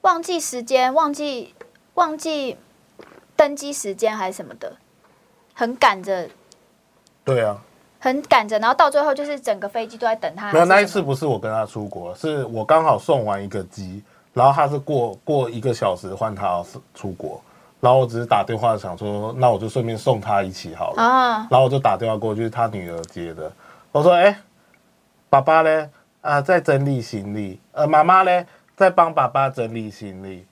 [0.00, 1.54] 忘记时间，忘记
[1.92, 2.56] 忘记
[3.36, 4.76] 登机时间还是什么的，
[5.54, 6.28] 很赶着，
[7.24, 7.58] 对啊。
[7.98, 10.52] 很赶着，然后到最后就是整个飞机都在等他。
[10.52, 16.62] 没有那一次不是我跟他出国，是我刚好送完一个机，然后他是过过一个小时换他
[16.94, 17.42] 出国，
[17.80, 21.02] 然后我只是打电话想说，那我就顺便送他一起好了。
[21.02, 23.50] 啊，然后我就打电话过去，他女儿接的。
[23.90, 24.38] 我说：“哎、
[25.28, 25.88] 爸爸嘞？
[26.20, 27.58] 啊，在整理行李。
[27.72, 28.46] 呃，妈妈嘞，
[28.76, 30.46] 在帮爸爸整理行李。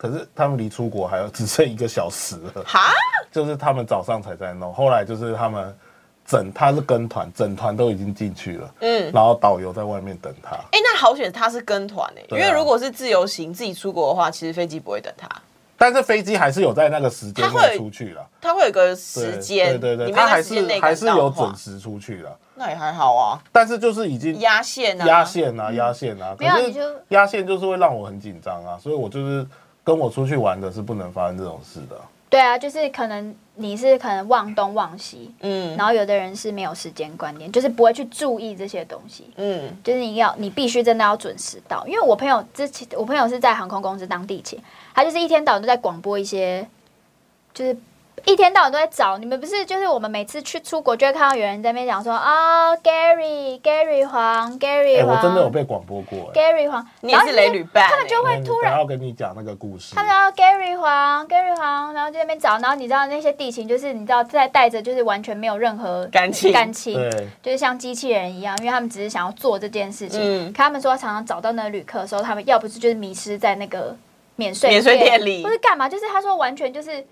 [0.00, 2.90] 可是他们离出国还有只剩一个小时了，哈，
[3.30, 5.76] 就是他们早上才在弄，后来就是他们
[6.24, 10.56] 整他是跟团，整团都已经进去了，嗯，然后导游在外面等他。
[10.56, 15.28] 哎、那好险他是跟团哎、因为如果是自由行自己出国的话，其实飞机不会等他，
[15.76, 29.46] 但是飞机还是有在那个时间内出去了，它会有个对时间，对对对，你没他还是还是有准，时出去了，那也还好啊，但是就是已经压线啊，压线啊，压线啊，可是没有你就压线就是会让我很紧张啊，所以我就是
[29.90, 32.00] 跟我出去玩的是不能发生这种事的。
[32.28, 39.28] 对啊，就是可能你是可能忘东忘西，嗯然后有的人是没有时间观念，就是不会去注意这些东西。
[39.34, 41.84] 嗯，就是你要，你必须真的要准时到。
[41.88, 44.56] 因为我朋友之前，我朋友是在航空公司当地勤，
[44.94, 46.64] 他就是一天到晚都在广播一些，
[47.52, 47.76] 就是
[48.26, 49.18] 一天到晚都在找。
[49.18, 60.02] 你们不是就是我们每次去出国就会看到有人在那边讲说啊、Gary Gary 黄 Gary 哎，黄，我真的有被广播过，哎 Gary 黄，你也是雷旅伴、他们就会突然要跟你讲那个故事他。
[60.02, 70.20] 们要 Gary 黄，Gary 黄，然后就在那边找，然后你知道那些地勤就是你知道在带着就是完全没有任何感情感情，对，就是像机器人一样，因为他们只是想要做这件事情。
[70.20, 73.96] 嗯可他们说常常找到那个旅客的时候，他们要不是就是迷失在那个
[74.36, 77.04] 免税免税店里或是干嘛，就是他说完全就是。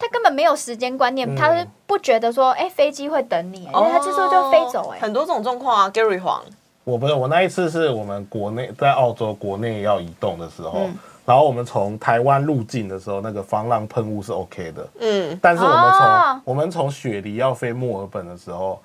[0.00, 1.36] 他根本没有时间观念，嗯。
[1.36, 6.42] 他是不觉得说，哎、飞机会等你，因为他这时候就飞走、哎、哦很多种状况啊，Gary 黄，
[6.84, 10.94] 我不是我那一次是我们国内在澳洲国内要移动的时候，嗯。
[11.26, 16.40] 然后我们从台湾入境的时候，那个防狼喷雾是 OK 的，嗯，但是我们从、哦。
[16.44, 18.80] 我们从雪梨要飞墨尔本的时候，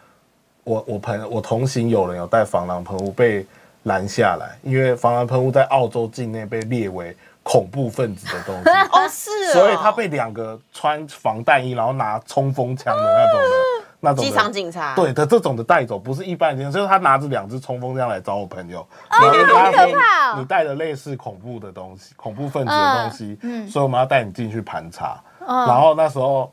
[0.63, 3.43] 我我朋友我同行有人有带防狼喷雾被
[3.83, 8.69] 拦下来，因为防狼喷雾在澳洲境内被列为恐怖分子的东西。
[8.91, 13.55] 哦是哦，所以他被两个穿防弹衣，然后拿冲锋枪的那种的，
[14.01, 25.21] 那种的机场警察，对的这种的带走，不是一般人，就是他拿着两支冲锋枪来找我朋友，然后就跟他好可怕你带了类似恐怖的东西，恐怖分子的东西，嗯嗯所以我们要带你进去盘查。
[25.47, 26.51] 嗯然后那时候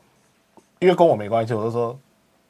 [0.77, 1.97] 因为跟我没关系，我就说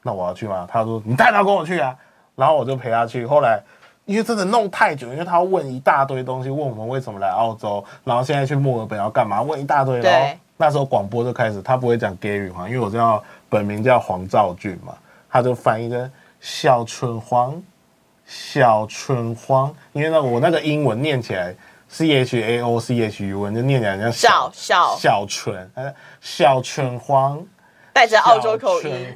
[0.01, 0.67] 那我要去吗？
[0.69, 1.95] 他说你带他跟我去啊，
[2.36, 3.25] 然后我就陪他去。
[3.25, 3.63] 后来
[4.06, 10.02] 因为真的弄太久，因为他要问一大堆东西，问我们为什么来澳洲，然后现在去墨尔本要干嘛，问一大堆。
[10.02, 14.94] 对然后那时候广播就开始，他不会讲 Gary 黄，因为我叫本名叫黄兆俊嘛，
[15.30, 17.62] 他就翻译成小春黄，
[18.26, 21.56] 小春黄，因为那我那个英文念起来
[21.88, 27.44] C H A O C H U N 就念起来像小小小春，呃小春黄。
[27.93, 29.15] 带着澳洲口音，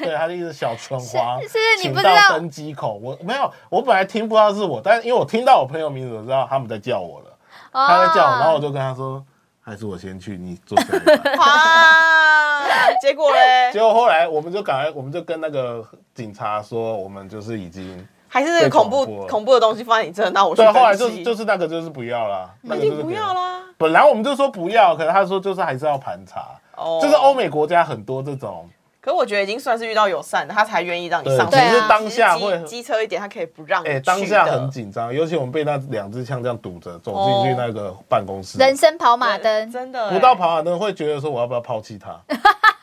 [0.00, 2.94] 对，他的意思是小春花，是是你请不知道到登机口。
[3.00, 7.30] 我没有，我本来听不知道是我，但是因为我听到我朋友名字，我知道他们在叫我了，
[7.72, 9.24] 哦他在叫我，然后我就跟他说，
[9.62, 11.34] 还是我先去，你坐下来。
[11.38, 13.70] 哇，结果嘞？
[13.72, 20.72] 结，果后来我们就赶快，我们就跟那个警察说，我们就是已经还是这个恐怖恐怖的东西放在你这，那我去对。
[20.72, 23.32] 后来就是就是那个就是不要啦，那个就是一定不要。
[23.32, 23.62] 啦。
[23.78, 26.98] 本来我们就说不要，可是他说就是还是要盘查，哦。
[27.02, 28.68] 就是欧美国家很多这种，
[29.00, 31.56] 可我觉得已经算是遇到友善的，他才愿意让你，上车。
[31.56, 42.18] 只是对啊当下会其实机机车一点，他可以不让你哎、去当下很紧张，尤其我们被那两支枪这样堵着走进去那个办公室，人生跑马灯，真的不到哎跑马灯会觉得说我要不要抛弃他，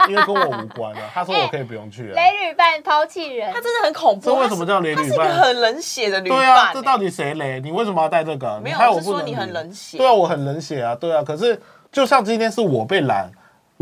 [0.10, 1.10] 因为跟我无关啊。
[1.14, 2.16] 他说我可以不用去了。
[2.16, 4.30] 雷旅伴抛弃人他，真的很恐怖。
[4.30, 5.38] 这为什么叫雷他是一个旅伴？
[5.40, 7.60] 很冷血的旅伴、对啊，哎这到底谁雷？
[7.60, 8.60] 你为什么要带这个？
[8.60, 11.24] 没有害我我是说你很冷血对啊，我很冷血啊，对啊。
[11.24, 11.62] 可是
[11.92, 13.32] 就像今天是我被拦，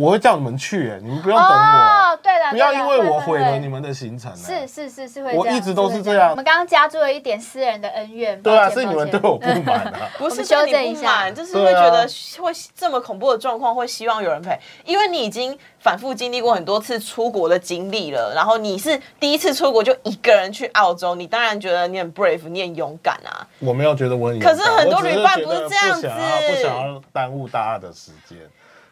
[0.02, 3.60] 我会叫你们去、哎，你们不用等我啊，哦，对了，不要因为我毁了。
[3.60, 4.36] 你们的行程、啊。
[4.36, 10.10] 是是是是会，我一直都是会这样我们刚刚加注了一点私人的恩怨，对啊，是你们对我不满啊。
[10.18, 12.08] 不是修对你不正一下满，就是会觉得
[12.42, 23.46] 会这么恐怖的状况，会希望有人陪，因为你已经反复经历过很多次出国的经历了，然后你是第一次出国就一个人去澳洲，你当然觉得你很 brave，你很勇敢啊。
[23.60, 26.18] 我没有觉得我很勇敢，可是很多旅伴不是这样不想
[26.50, 28.40] 不想要耽误大家的时间。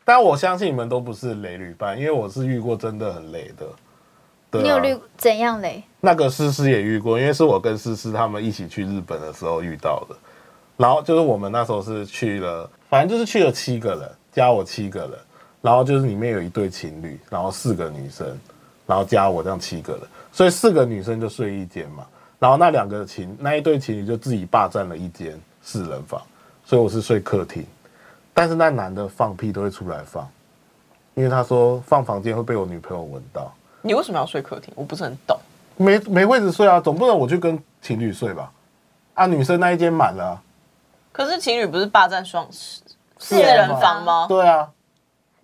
[0.10, 3.68] 但我相信你们都不是雷旅伴，因为我是遇过真的很雷的。
[4.50, 5.84] 对啊你有遇怎样雷？
[6.02, 10.16] 那个诗诗也遇过，因为是我跟诗诗他们一起去日本的时候遇到的。
[10.78, 15.12] 然后就是我们那时候是去了，反正就是去了七个人，加我七个人。
[15.62, 18.36] 然后就是里面有一对情侣，然后四个女生，
[18.88, 22.04] 然后加我这样七个人，所以四个女生就睡一间嘛。
[22.40, 26.20] 然后那两个情那一对情侣就自己霸占了一间四人房，
[26.66, 27.64] 所以我是睡客厅。
[28.40, 30.26] 但是那男的放屁都会出来放，
[31.14, 33.54] 因为他说放房间会被我女朋友闻到。
[33.82, 34.74] 你为什么要睡客厅？
[34.78, 35.38] 我不是很懂。
[35.76, 38.50] 没没位置睡啊，总不能我去跟情侣睡吧？
[39.14, 40.42] 啊，女生那一间满了啊、
[41.12, 42.82] 可是情侣不是霸占双四
[43.18, 44.26] 四人人房吗？
[44.30, 44.70] 对啊，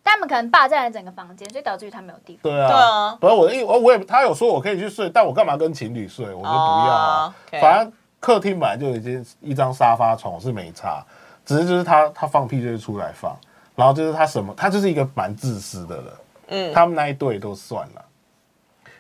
[0.02, 2.44] 他们可能霸占了整个房间，所以导致于他没有地方。
[2.44, 6.28] 对啊，对啊不是我的意，我我也他有说我可以去睡，但我干嘛跟情侣睡？
[6.28, 7.36] 我就不要啊。
[7.60, 11.06] 反正客厅本来就已经一张沙发床，我是没差，
[11.46, 13.38] 只是就是他他放屁就是出来放，
[13.76, 16.06] 然后就是他什么，他就是一个蛮自私的人。
[16.48, 18.06] 嗯，他们那一对都算了，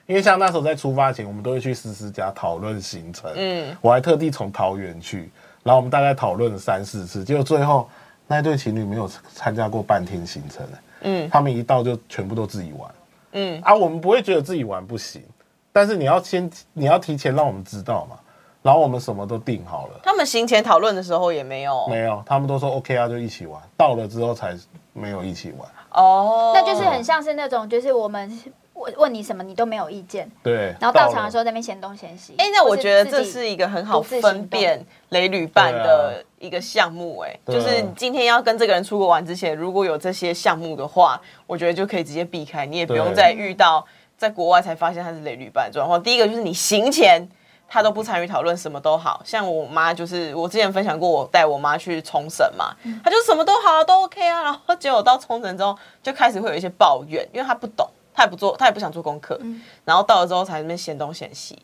[0.07, 3.31] 因为像那时候在出发前，我们都会去思思家讨论行程。
[3.35, 5.29] 嗯，我还特地从桃园去，
[5.61, 7.87] 然后我们大概讨论了三四次，结果最后
[8.25, 10.67] 那一对情侣没有参加过半天行程，
[11.01, 11.29] 嗯。
[11.29, 12.91] 他们一到就全部都自己玩。
[13.33, 13.75] 嗯，啊。
[13.75, 15.23] 我们不会觉得自己玩不行，
[15.71, 18.17] 但是你要先你要提前让我们知道嘛，
[18.65, 19.99] 然后我们什么都定好了。
[20.01, 23.61] 他们行前讨论的时候也没有没有，他们都说 OK 啊，就一起玩。
[23.77, 24.57] 到了之后才
[24.91, 25.69] 没有一起玩。
[25.91, 28.27] 哦，那就是很像是那种，就是我们
[28.73, 32.33] 问问你什么，你都没有意见，对，然后到场的时候在那边嫌东嫌西。
[32.39, 43.85] 哎、那我觉得这是一个很好分辨雷旅伴的一个项目、哎、啊就是你今天要跟这个人出国玩之前，如果有这些项目的话，我觉得就可以直接避开，你也不用再遇到
[44.17, 46.01] 在国外才发现他是雷旅伴的状况。
[46.01, 47.29] 第一个就是你行前。
[47.67, 49.21] 他都不参与讨论，什么都好。
[49.25, 59.39] 像我妈就是我之前分享过，我带我妈去冲绳嘛，她就什么都好啊，都 OK 啊，然后结果到冲绳之后就开始会有一些抱怨，因为她不懂，她也不做，她也不想做功课，
[59.83, 61.57] 然后到了之后才那边嫌东嫌西，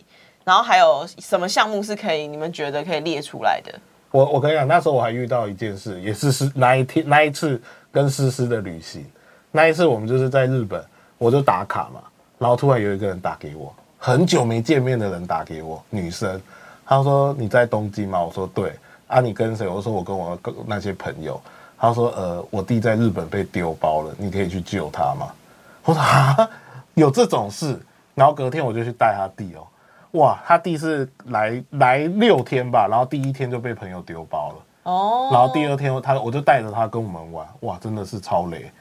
[0.43, 3.73] 然后还有什么项目是可以你们觉得可以列出来的？
[4.11, 9.09] 我我跟你讲，那时候我还遇到一件事，也是是那一天那一次跟思思的旅行，
[9.51, 10.83] 那一次我们就是在日本，
[11.17, 12.01] 我就打卡嘛，
[12.37, 13.73] 然后突然有一个人打给我，
[14.03, 16.41] 很久没见面的人打给我，女生，
[16.83, 18.19] 她说你在东京吗？
[18.19, 18.73] 我说对，
[19.05, 19.67] 啊你跟谁？
[19.67, 20.35] 我说我跟我
[20.65, 21.39] 那些朋友，
[21.77, 25.31] 她说呃我弟在日本被丢包了，你可以去救他吗？
[25.85, 26.49] 我说啊
[26.95, 27.79] 有这种事，
[28.15, 29.67] 然后隔天我就去带他弟哦，
[30.19, 34.55] 哇，他弟是来来六天吧，然后第一天就被朋友丢包了。
[34.91, 38.71] 哦，然后第二天他我就带着他跟我们玩，哇，真的是超雷，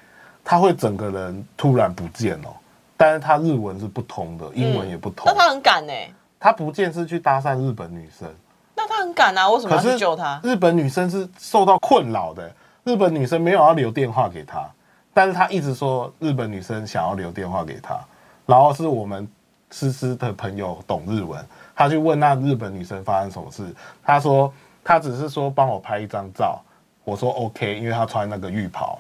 [0.43, 2.57] 他会整个人突然不见哦，
[3.01, 5.93] 但是他日文是不通的，英文也不通，那他很敢呢、
[6.39, 8.29] 他不见是去搭讪日本女生，
[8.77, 10.39] 那他很敢啊，为什么要去救他？
[10.43, 12.53] 日本女生是受到困扰的，
[12.85, 14.69] 日本女生没有要留电话给他，
[15.15, 17.99] 但是他一直说日本女生想要留电话给他，
[18.45, 19.27] 然后是我们
[19.71, 21.43] 思思的朋友懂日文，
[21.75, 23.75] 他去问那日本女生发生什么事，
[24.05, 24.53] 他说
[24.85, 26.61] 他只是说帮我拍一张照，
[27.03, 28.99] 我说 OK，因为他穿那个浴袍，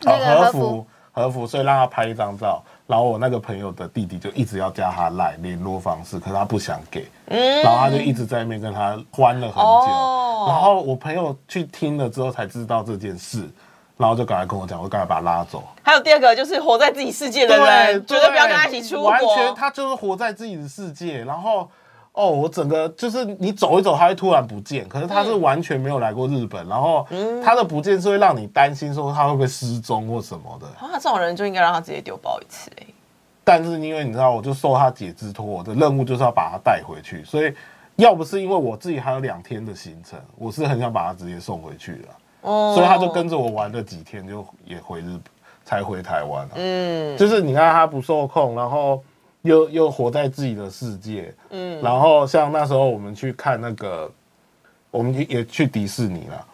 [0.00, 2.64] 那个呃和服和服，所以让他拍一张照。
[2.88, 7.06] 然后我那个朋友的弟弟就一直要加他赖联络方式，可是他不想给，
[7.62, 9.60] 然后他就一直在那边跟他欢了很久。
[9.60, 10.14] 哦
[10.48, 13.46] 然后我朋友去听了之后才知道这件事，
[13.96, 15.62] 然后就赶快跟我讲，我赶快把他拉走。
[15.82, 19.10] 还有第二个就是活在自己世界的人，绝对不要跟他一起出国。
[19.10, 21.22] 完全他就是活在自己的世界。
[21.24, 21.68] 然后
[22.18, 27.06] 哦，我整个就是你走一走，他会突然不见，可是他是完全没有来过日本，然后
[27.44, 30.66] 他的不见是会让你担心说他会不会失踪或什么的。
[30.84, 32.86] 啊，这种人就应该让他直接丢包一次、欸。
[33.44, 37.54] 但是因为你知道，我就受他姐之托，我的任务就是要把他带回去，所以
[37.94, 42.08] 要不是因为我自己还有两天的行程，我是很想把他直接送回去的，
[42.42, 45.22] 哦所以他就跟着我玩了几天，就也回日本，
[45.64, 49.02] 才回台湾了、嗯就是你看他不受控，然后
[49.42, 54.10] 又又活在自己的世界，嗯，然后像那时候我们去看那个，
[54.90, 56.44] 我们也也去迪士尼了，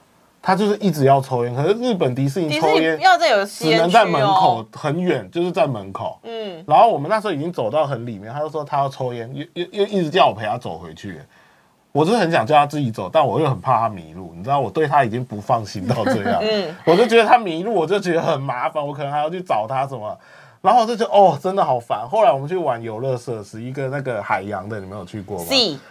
[0.43, 4.66] 他就是一直要抽烟，可是日本迪士尼抽烟要在有只能在门口哦。
[4.72, 6.18] 很远，就是在门口。
[6.24, 11.18] 嗯，然后我们那时候已经走到很里面，他就说他要抽烟，又又又一直叫我陪他走回去。
[11.91, 14.32] 我是很想叫他自己走，但我又很怕他迷路。
[14.37, 20.18] 你知道，我对他已经不放心到这样，嗯我就觉得他迷路，我就觉得很麻烦，我可能还要去找他什么。
[20.65, 22.09] 然后我就哦，真的好烦。
[22.09, 25.45] 后来我们去玩游乐设施，一个那个海洋的，你们有去过吗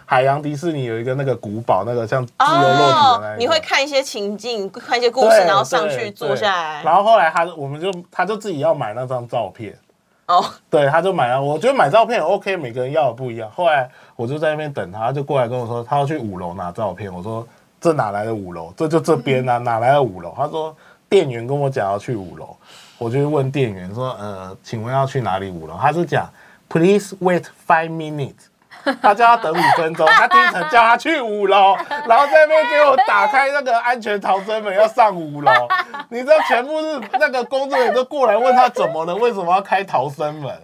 [0.04, 6.82] 海洋迪士尼有一个那个古堡，那个像自由落体的那你会看一些情境，看一些故事，然后上去坐下来。
[6.82, 9.78] 然后后来他我们就他就自己要买那张照片，
[10.26, 11.40] 哦，对，他就买了。
[11.40, 13.48] 我觉得买照片 OK，每个人要的不一样。
[13.54, 17.14] 后来我就在那边等他，他就过来跟我说，他要去五楼拿照片。
[17.14, 17.46] 我说
[17.80, 18.72] 这哪来的五楼？
[18.76, 20.34] 这就这边啊， 哪来的五楼？
[20.36, 20.74] 他说
[21.08, 22.56] 店员跟我讲要去五楼，
[22.98, 25.76] 我就问店员说，呃，请问要去哪里五楼？
[25.80, 26.28] 他是讲
[26.68, 28.48] Please wait five minutes。
[29.00, 31.74] 他叫他等五分钟，他听成叫他去五楼，
[32.06, 35.50] 然后在那边给我打开那个安全逃生门，要上五楼。
[36.10, 40.54] 你知道，全部是那个工作人员都过来问他怎么了，为什么要开逃生门？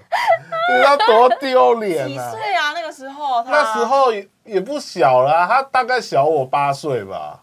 [0.71, 2.31] 你知道多丢脸几啊！
[2.31, 2.73] 岁啊？
[2.75, 7.41] 那个时候他，那时候也也不小了啊、他大概小我八岁吧，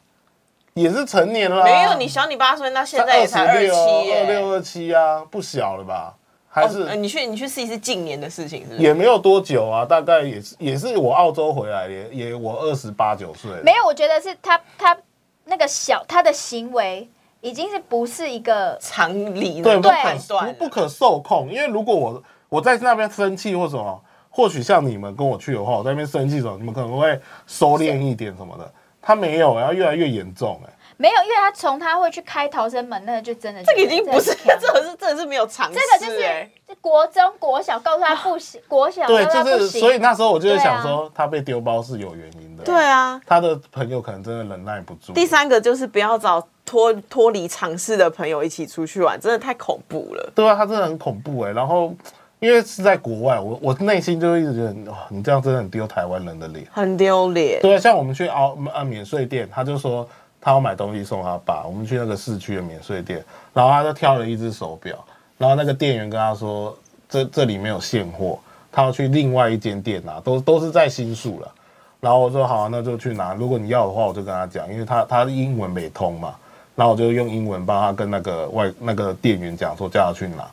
[0.81, 4.23] 也是成年了啊、没有你小你八岁，那现在也才二六七二耶。
[4.25, 6.15] 六二七啊，不小了吧？
[6.49, 8.81] 还是、哦呃你去你去试一试近年的事情，是不是？
[8.81, 14.97] 也没有多久啊，大概也是也是我澳洲回来也也我二十八九岁，没有，我觉得是他他
[15.45, 17.07] 那个小他的行为
[17.41, 21.51] 已经是不是一个常理对，的不可判断不不可受控。
[21.51, 28.71] 因为如果我我在那边生气或什么，或许像你们跟我去的话，我在那边生气的时候，你们可能会收敛一点什么的。
[29.07, 36.49] 他没有，然后越来越严重哎、没有，因为他从他会去开逃生门，那个就真的这个已经不是，这个是真的是没有常识这个就是哎。
[36.81, 42.63] 国中国小告诉他不行，国小对，告诉他就是不行，所以那时候我就会对啊想说，他被丢包是有原因的。
[42.65, 45.13] 对，啊，他的朋友可能真的忍耐不住。
[45.13, 50.31] 第三个就是不要找脱脱离常识的朋友一起出去玩，真的太恐怖了。
[50.35, 51.93] 对啊，他真的很恐怖哎、然后
[52.39, 56.67] 因为是在国外，我我内心就一直觉得，哇，你这样真的很丢台湾人的脸。
[56.71, 57.59] 很丢脸。
[57.61, 60.07] 对啊，像我们去澳呃免税店，他就说
[60.39, 61.65] 他要买东西送他爸。
[61.65, 63.23] 我们去那个市区的免税店，
[63.53, 65.03] 然后他就挑了一只手表，
[65.37, 66.77] 然后那个店员跟他说，
[67.09, 68.37] 这这里没有现货，
[68.71, 71.51] 他要去另外一间店拿，都都是在新宿了。
[71.99, 73.33] 然后我说好、啊，那就去拿。
[73.33, 76.35] 如果你要的话，我就跟他讲，因为他他英文没通嘛，
[76.75, 80.47] 然后我就用英文帮他跟那个外那个店员讲说叫他去拿。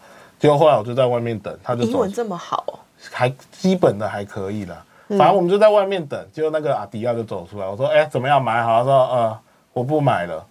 [0.44, 2.78] 结果后来我就在外面等，他就走英文这么好哦，
[3.10, 4.84] 还基本的还可以啦。
[5.08, 9.38] 嗯反正我们就在外面等，结果那个阿迪亚就走出来，我说：“哎、怎么样买好？”他说：“呃，
[9.72, 10.46] 我不买了。”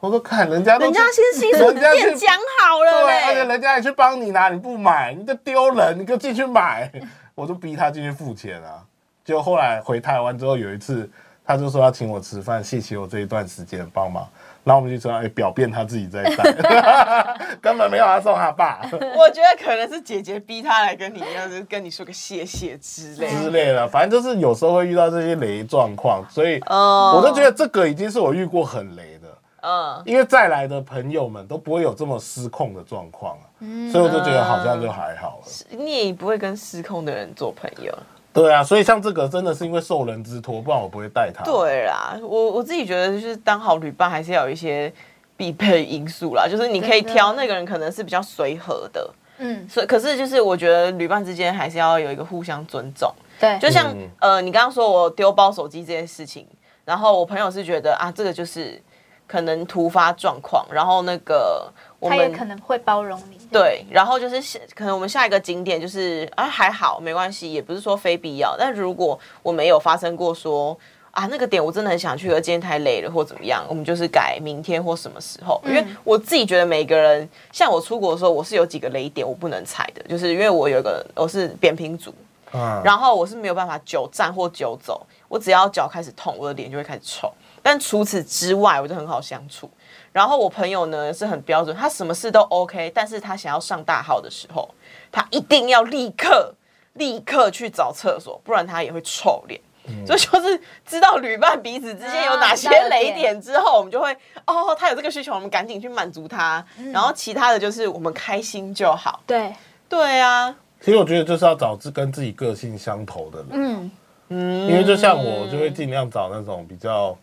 [0.00, 3.44] 我说：“看人家都人家先新手人家去店讲好了对，而且。
[3.44, 6.90] 人家也去帮你拿，你不买，你就丢人，你就进去买。
[7.36, 8.82] 我就逼他进去付钱啊。
[9.24, 11.08] 结果后来回台湾之后，有一次
[11.44, 14.28] 他就说要请我吃饭，谢谢我这一段时间帮忙。
[14.62, 18.80] 然后我们就说，哎、表变他自己在带， 根本没有他送他爸
[19.16, 23.40] 我觉得可能是姐姐逼他来跟你一样，就是跟你说个谢谢之类的。
[23.40, 23.88] 之类的。
[23.88, 29.28] 反正就是有时候会遇到这些雷状况，所以哦我就觉得这个已经是我遇过很雷的。
[29.62, 33.44] 嗯，因为再来的朋友们都不会有这么失控的状况啊，
[33.92, 35.76] 所以我就觉得好像就还好了。
[35.76, 37.92] 你也不会跟失控的人做朋友。
[38.32, 41.42] 对啊，所以像这个真的是因为受人之托，不然我不会带他。
[41.44, 44.92] 对啦，我我自己觉得就是当好旅伴还是要有一些
[45.36, 53.12] 必备因素啦，就是你可以挑那个人可能是比较随和的，嗯，所以可是就是我觉得旅伴之间还是要有一个互相尊重。
[53.40, 54.08] 对，就像、嗯。
[54.20, 56.46] 呃，你刚刚说我丢包手机这件事情，
[56.84, 58.80] 然后我朋友是觉得啊，这个就是
[59.26, 63.38] 可能突发状况，然后那个我他也们可能会包容你。
[63.52, 70.76] 对，然后就是下可能我们下一个景点就是啊还好没关系，也不是说非必要，但如果我没有发生过说
[71.10, 82.14] 啊那个点我真的很想去，而今天太累了或怎么样，我们就是改明天或什么时候，因为我自己觉得每个人像我出国的时候，我是有几个雷点我不能踩的，就是因为我有一个我是扁平足，
[82.52, 87.30] 嗯，然后我是没有办法久站或久走，我只要脚开始痛，我的脸就会开始臭。
[87.62, 89.68] 但除此之外，我就很好相处。
[90.12, 94.68] 然后我朋友呢是很标准，他什么事都 OK，但是他想要上大号的时候，
[95.12, 96.54] 他一定要立刻
[96.94, 99.60] 立刻去找厕所，不然他也会臭脸。
[100.06, 106.64] 所以就是知道旅伴彼此之间有哪些雷点之后，我们就会哦，他有这个需求，我们赶紧去满足他。
[106.92, 109.20] 然后其他的就是我们开心就好。
[109.26, 109.52] 对，
[109.88, 113.90] 对啊，其实我觉得就是要找自跟自己个性相投的人，嗯，
[114.28, 117.16] 嗯，因为就像我就会尽量找那种比较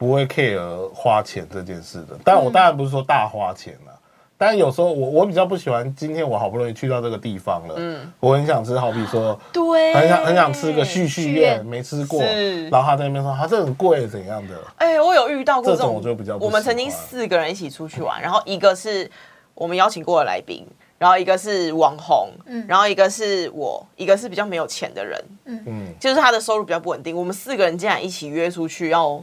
[0.00, 2.18] 不会 care 花钱这件事的。
[2.24, 3.92] 但我当然不是说大花钱啦，
[4.38, 8.10] 但有时候我我比较不喜欢，今天我好不容易去到这个地方了，嗯。
[8.18, 19.10] 我很想吃，好比说 对，很想很想吃个旭旭旭苑，没吃过是，然后他在那边说他这很贵怎样的，哎、我有遇到过这种种，我就比较不我们曾经四个人一起出去玩，然后一个是
[19.52, 22.64] 我们邀请过的来宾，然后一个是网红，嗯。
[22.66, 25.62] 然后一个是我，一个是比较没有钱的人，嗯。
[25.66, 25.86] 嗯。
[26.00, 27.14] 就是他的收入比较不稳定。
[27.14, 29.22] 我们四个人竟然一起约出去要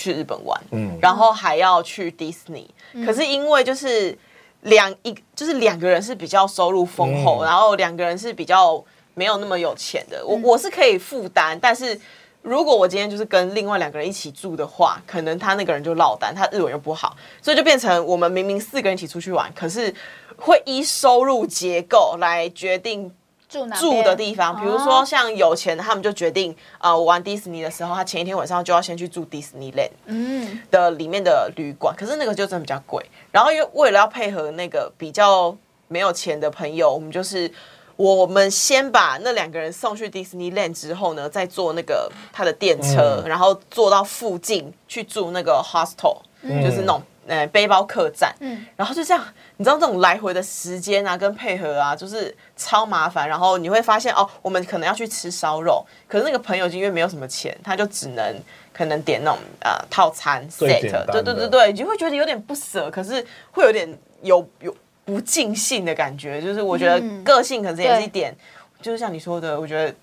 [0.00, 2.68] 去日本玩，嗯，然后还要去迪士尼。
[3.04, 4.16] 可是因为就是
[4.62, 8.82] 两一就是两个人是比较收入丰厚，嗯然后两个人是比较
[9.14, 10.24] 没有那么有钱的。
[10.26, 11.98] 我我是可以负担，但是
[12.42, 19.94] 如果我今天就是跟另外两个人一起住的话，可能他那个人就落单，他日文又不好，所以就变成我们明明四个人一起出去玩，可是
[20.36, 23.12] 会依收入结构来决定
[23.50, 33.04] 住住的地方，比如说哦像有钱的，他们就决定，呃，我玩迪士尼的时候，他前一天晚上就要先去住迪士尼 land 嗯，的里面的旅馆，可是那个就真的比较贵。
[33.32, 35.54] 然后因为为了要配合那个比较
[35.88, 37.50] 没有钱的朋友，我们就是
[37.96, 46.16] 我们先把那两个人送去迪士尼 land 之后呢，再坐那个他的电车，嗯然后坐到附近去住那个 hostel，、
[46.62, 48.32] 就是那种呃背包客栈。
[48.38, 49.22] 嗯然后就这样，
[49.60, 53.28] 你知道这种来回的时间啊，跟配合啊，就是超麻烦。
[53.28, 58.34] 然后你会发现哦，我们可能要去吃烧肉，可是那个朋友因为没有什么钱，他就只能
[58.72, 60.80] 可能点那种呃套餐 set，
[61.12, 63.86] 对对对对，你就会觉得有点不舍，可是会有点
[64.22, 66.40] 有有不尽兴的感觉。
[66.40, 68.36] 就是我觉得嗯个性可能也是一对点，
[68.80, 69.94] 就是像你说的，我觉得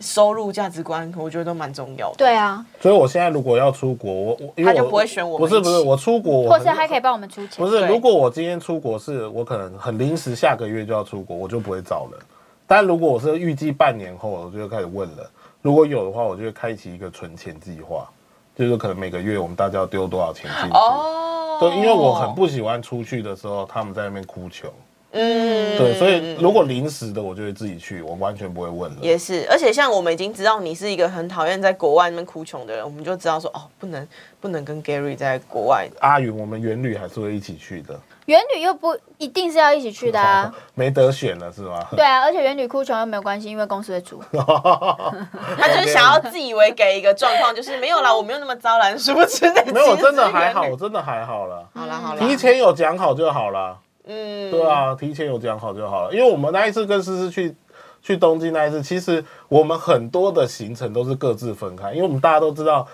[0.00, 2.16] 收入价值观，我觉得都蛮重要的。
[2.16, 12.20] 对啊，所以我现在如果要出国，我我因为我他就不会选我不是不是我出国，我或是很还可以帮我们出钱，不是，如果我今天出国是我可能很临时，下个月就要出国，我就不会找人。
[12.66, 15.30] 但如果我是预计半年后，我就会开始问了。
[15.62, 18.08] 如果有的话，我就会开启一个存钱计划，
[18.56, 20.76] 就是可能每个月我们大家要丢多少钱进去。
[20.76, 24.70] 哦，对，因为我很不喜欢出去的时候他们在那边哭穷。
[25.16, 28.96] 嗯，对，所以如果临时的，我就会自己去，我完全不会问了。
[29.00, 34.06] 也是，而且像我们已经知道你是一个很讨厌在国外那边哭穷的人，我们就知道说哦，不能
[34.40, 35.88] 不能跟 Gary 在国外。
[36.00, 40.52] 阿云，我们元旅还是会一起去的，元旅又不一定是要一起去的啊。
[40.74, 41.86] 没得选了是吗？
[41.96, 44.20] 对啊，而且元旅哭穷又没有关系，因为公司会出。
[44.32, 51.66] 他就是想要自以为给一个状况，就是没有啦，我没有那么糟啦，殊不知那没有，我真的还好，我真的还好了。
[51.74, 53.78] 好了好了，提前有讲好就好啦。
[54.06, 56.14] 嗯，对啊，提前有讲好就好了。
[56.14, 57.54] 因为我们那一次跟思思去
[58.00, 62.86] 去东京那一次，其实我们很多的行程都是各自分开，因为我们大家都知道，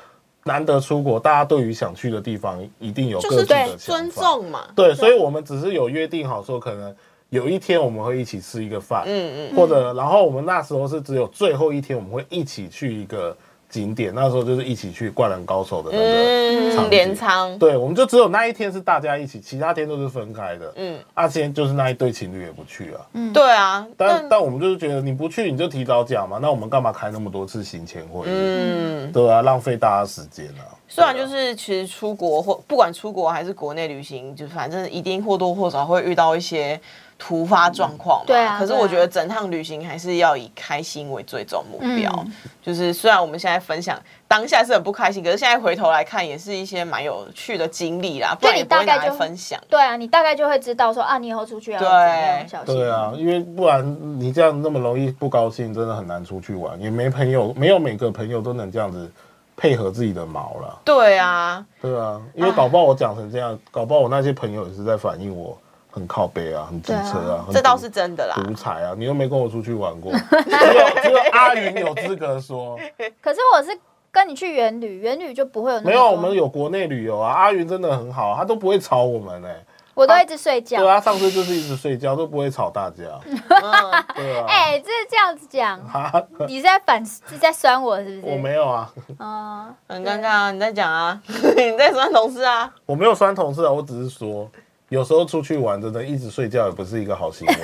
[0.44, 4.10] 难得出国，大家对于想去的地方一定有各自的想尊。
[4.10, 4.64] 重嘛。
[4.74, 6.94] 对，所以我们只是有约定好说，可能
[7.28, 13.36] 有一天我们会一起吃一个饭，嗯嗯，或者然后我们那时候是只有最后一天我们会一起去一个
[13.72, 20.72] 景点，那时候就是一起去《灌篮高手》的那个场嗯，景镰仓，对，我们就只有那一天是大家一起，其他天都是分开的。
[20.76, 23.00] 嗯，啊，今天就是那一对情侣也不去啊。
[23.14, 28.30] 嗯对啊，但但我们就是觉得你不去你就提早讲嘛，那我们干嘛开那么多次行前会议？
[28.30, 30.68] 嗯，对啊，浪费大家时间啊。
[30.86, 36.78] 虽然就是其实出国或不管出国还是国内旅行，就反正一定或多或少会遇到一些
[37.24, 38.24] 突发状况嘛。
[38.26, 42.12] 对啊对啊可是我觉得整趟旅行还是要以开心为最终目标。
[42.18, 49.60] 嗯就是虽然我们现在分享当下是很不开心，可是现在回头来看也是一些蛮有趣的经历啦，不然你大概就分享。
[49.68, 52.74] 对啊，你大概就会知道说啊，你以后出去要怎对么样小心。
[52.76, 53.84] 对啊，因为不然
[54.18, 56.80] 你这样那么容易不高兴，真的很难出去玩。
[56.80, 59.10] 也没朋友，没有每个朋友都能这样子
[59.56, 60.80] 配合自己的毛了。
[60.84, 65.58] 对啊，对啊，因为搞不好我讲成这样，搞不好我那些朋友也是在反映我
[65.92, 68.34] 很靠背啊，很机车啊，很这倒是真的啦。
[68.42, 68.94] 独裁啊！
[68.96, 72.78] 你又没跟我出去玩过， 只有只有阿云有资格说。
[73.20, 73.78] 可是我是
[74.10, 77.32] 跟你去远旅，远旅就不会有那么没有，我们有国内旅游啊。
[77.32, 79.54] 阿云真的很好，他都不会吵我们哎、
[79.94, 80.78] 我都一直睡觉。
[80.78, 83.04] 对啊，上次就是一直睡觉，都不会吵大家。
[83.26, 84.46] 嗯，对啊。
[84.48, 86.10] 哎、这是这样子讲，啊，
[86.48, 88.32] 你是在反是在酸我是不是？
[88.32, 90.50] 我没有啊，哦，很尴尬啊！
[90.50, 92.72] 你在讲啊， 你在酸同事啊。
[92.86, 94.50] 我没有酸同事啊，我只是说。
[94.92, 97.54] 有时候出去玩，真的一直睡觉也不是一个好行为，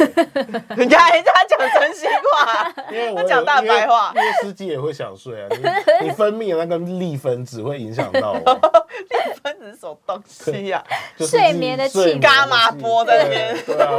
[0.79, 4.11] 你 看人家讲真心话，因为我他讲大白话。
[4.15, 5.47] 因为因为司机也会想睡啊，
[6.01, 8.41] 你你分泌的那个粒分子会影响到我，
[9.43, 10.83] 分子是什么东西呀、
[11.19, 13.57] 就是睡眠的气伽马波在那边。
[13.67, 13.91] 对对啊，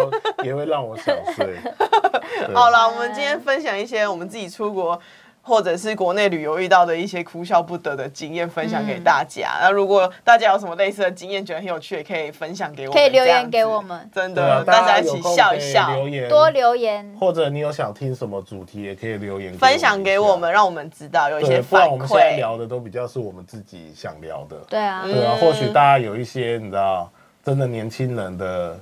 [0.43, 1.55] 也会让我想睡。
[2.51, 4.99] 好了，我们今天分享一些我们自己出国
[5.41, 9.57] 或者是国内旅游遇到的一些哭笑不得的经验，分享给大家。
[9.61, 17.15] 那、如果大家有什么类似的经验，觉得很有趣，也可以分享给我们，可以留言给我们真的，，大家一起笑一笑，留言多留言。
[17.19, 21.49] 或者你有想听什么主题，也可以留言分享给我们们，让我们知道有一一下。
[21.49, 22.35] 对，些不然我们现在。
[22.35, 24.57] 聊的都比较是我们自己想聊的。
[24.69, 27.11] 对啊，对啊，嗯或许大家有一些你知道，
[27.43, 28.77] 真的年轻人的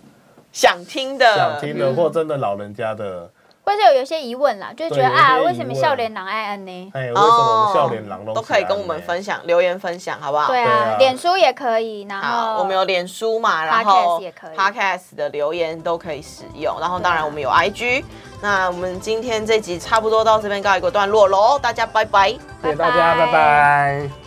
[0.52, 3.30] 想听的，想听的，或真的老人家的，
[3.68, 6.92] 或者有有一些疑问啦，就觉得啊，为什么笑脸狼爱安呢？
[6.94, 9.42] 哎，为什么我们笑脸狼哦都可以跟我们分享？
[9.44, 10.48] 留言分享，好不好？
[10.48, 18.06] 对对啊啊，脸书也可以，然好，后我们有脸书嘛，然后 Podcast 也可以 Podcast 的留言都可以使用，然后当然我们有 IG。
[18.42, 22.30] 那我们今天这集差不多到这边告一个段落喽，大家拜拜。
[22.30, 24.27] 谢谢大家，拜拜。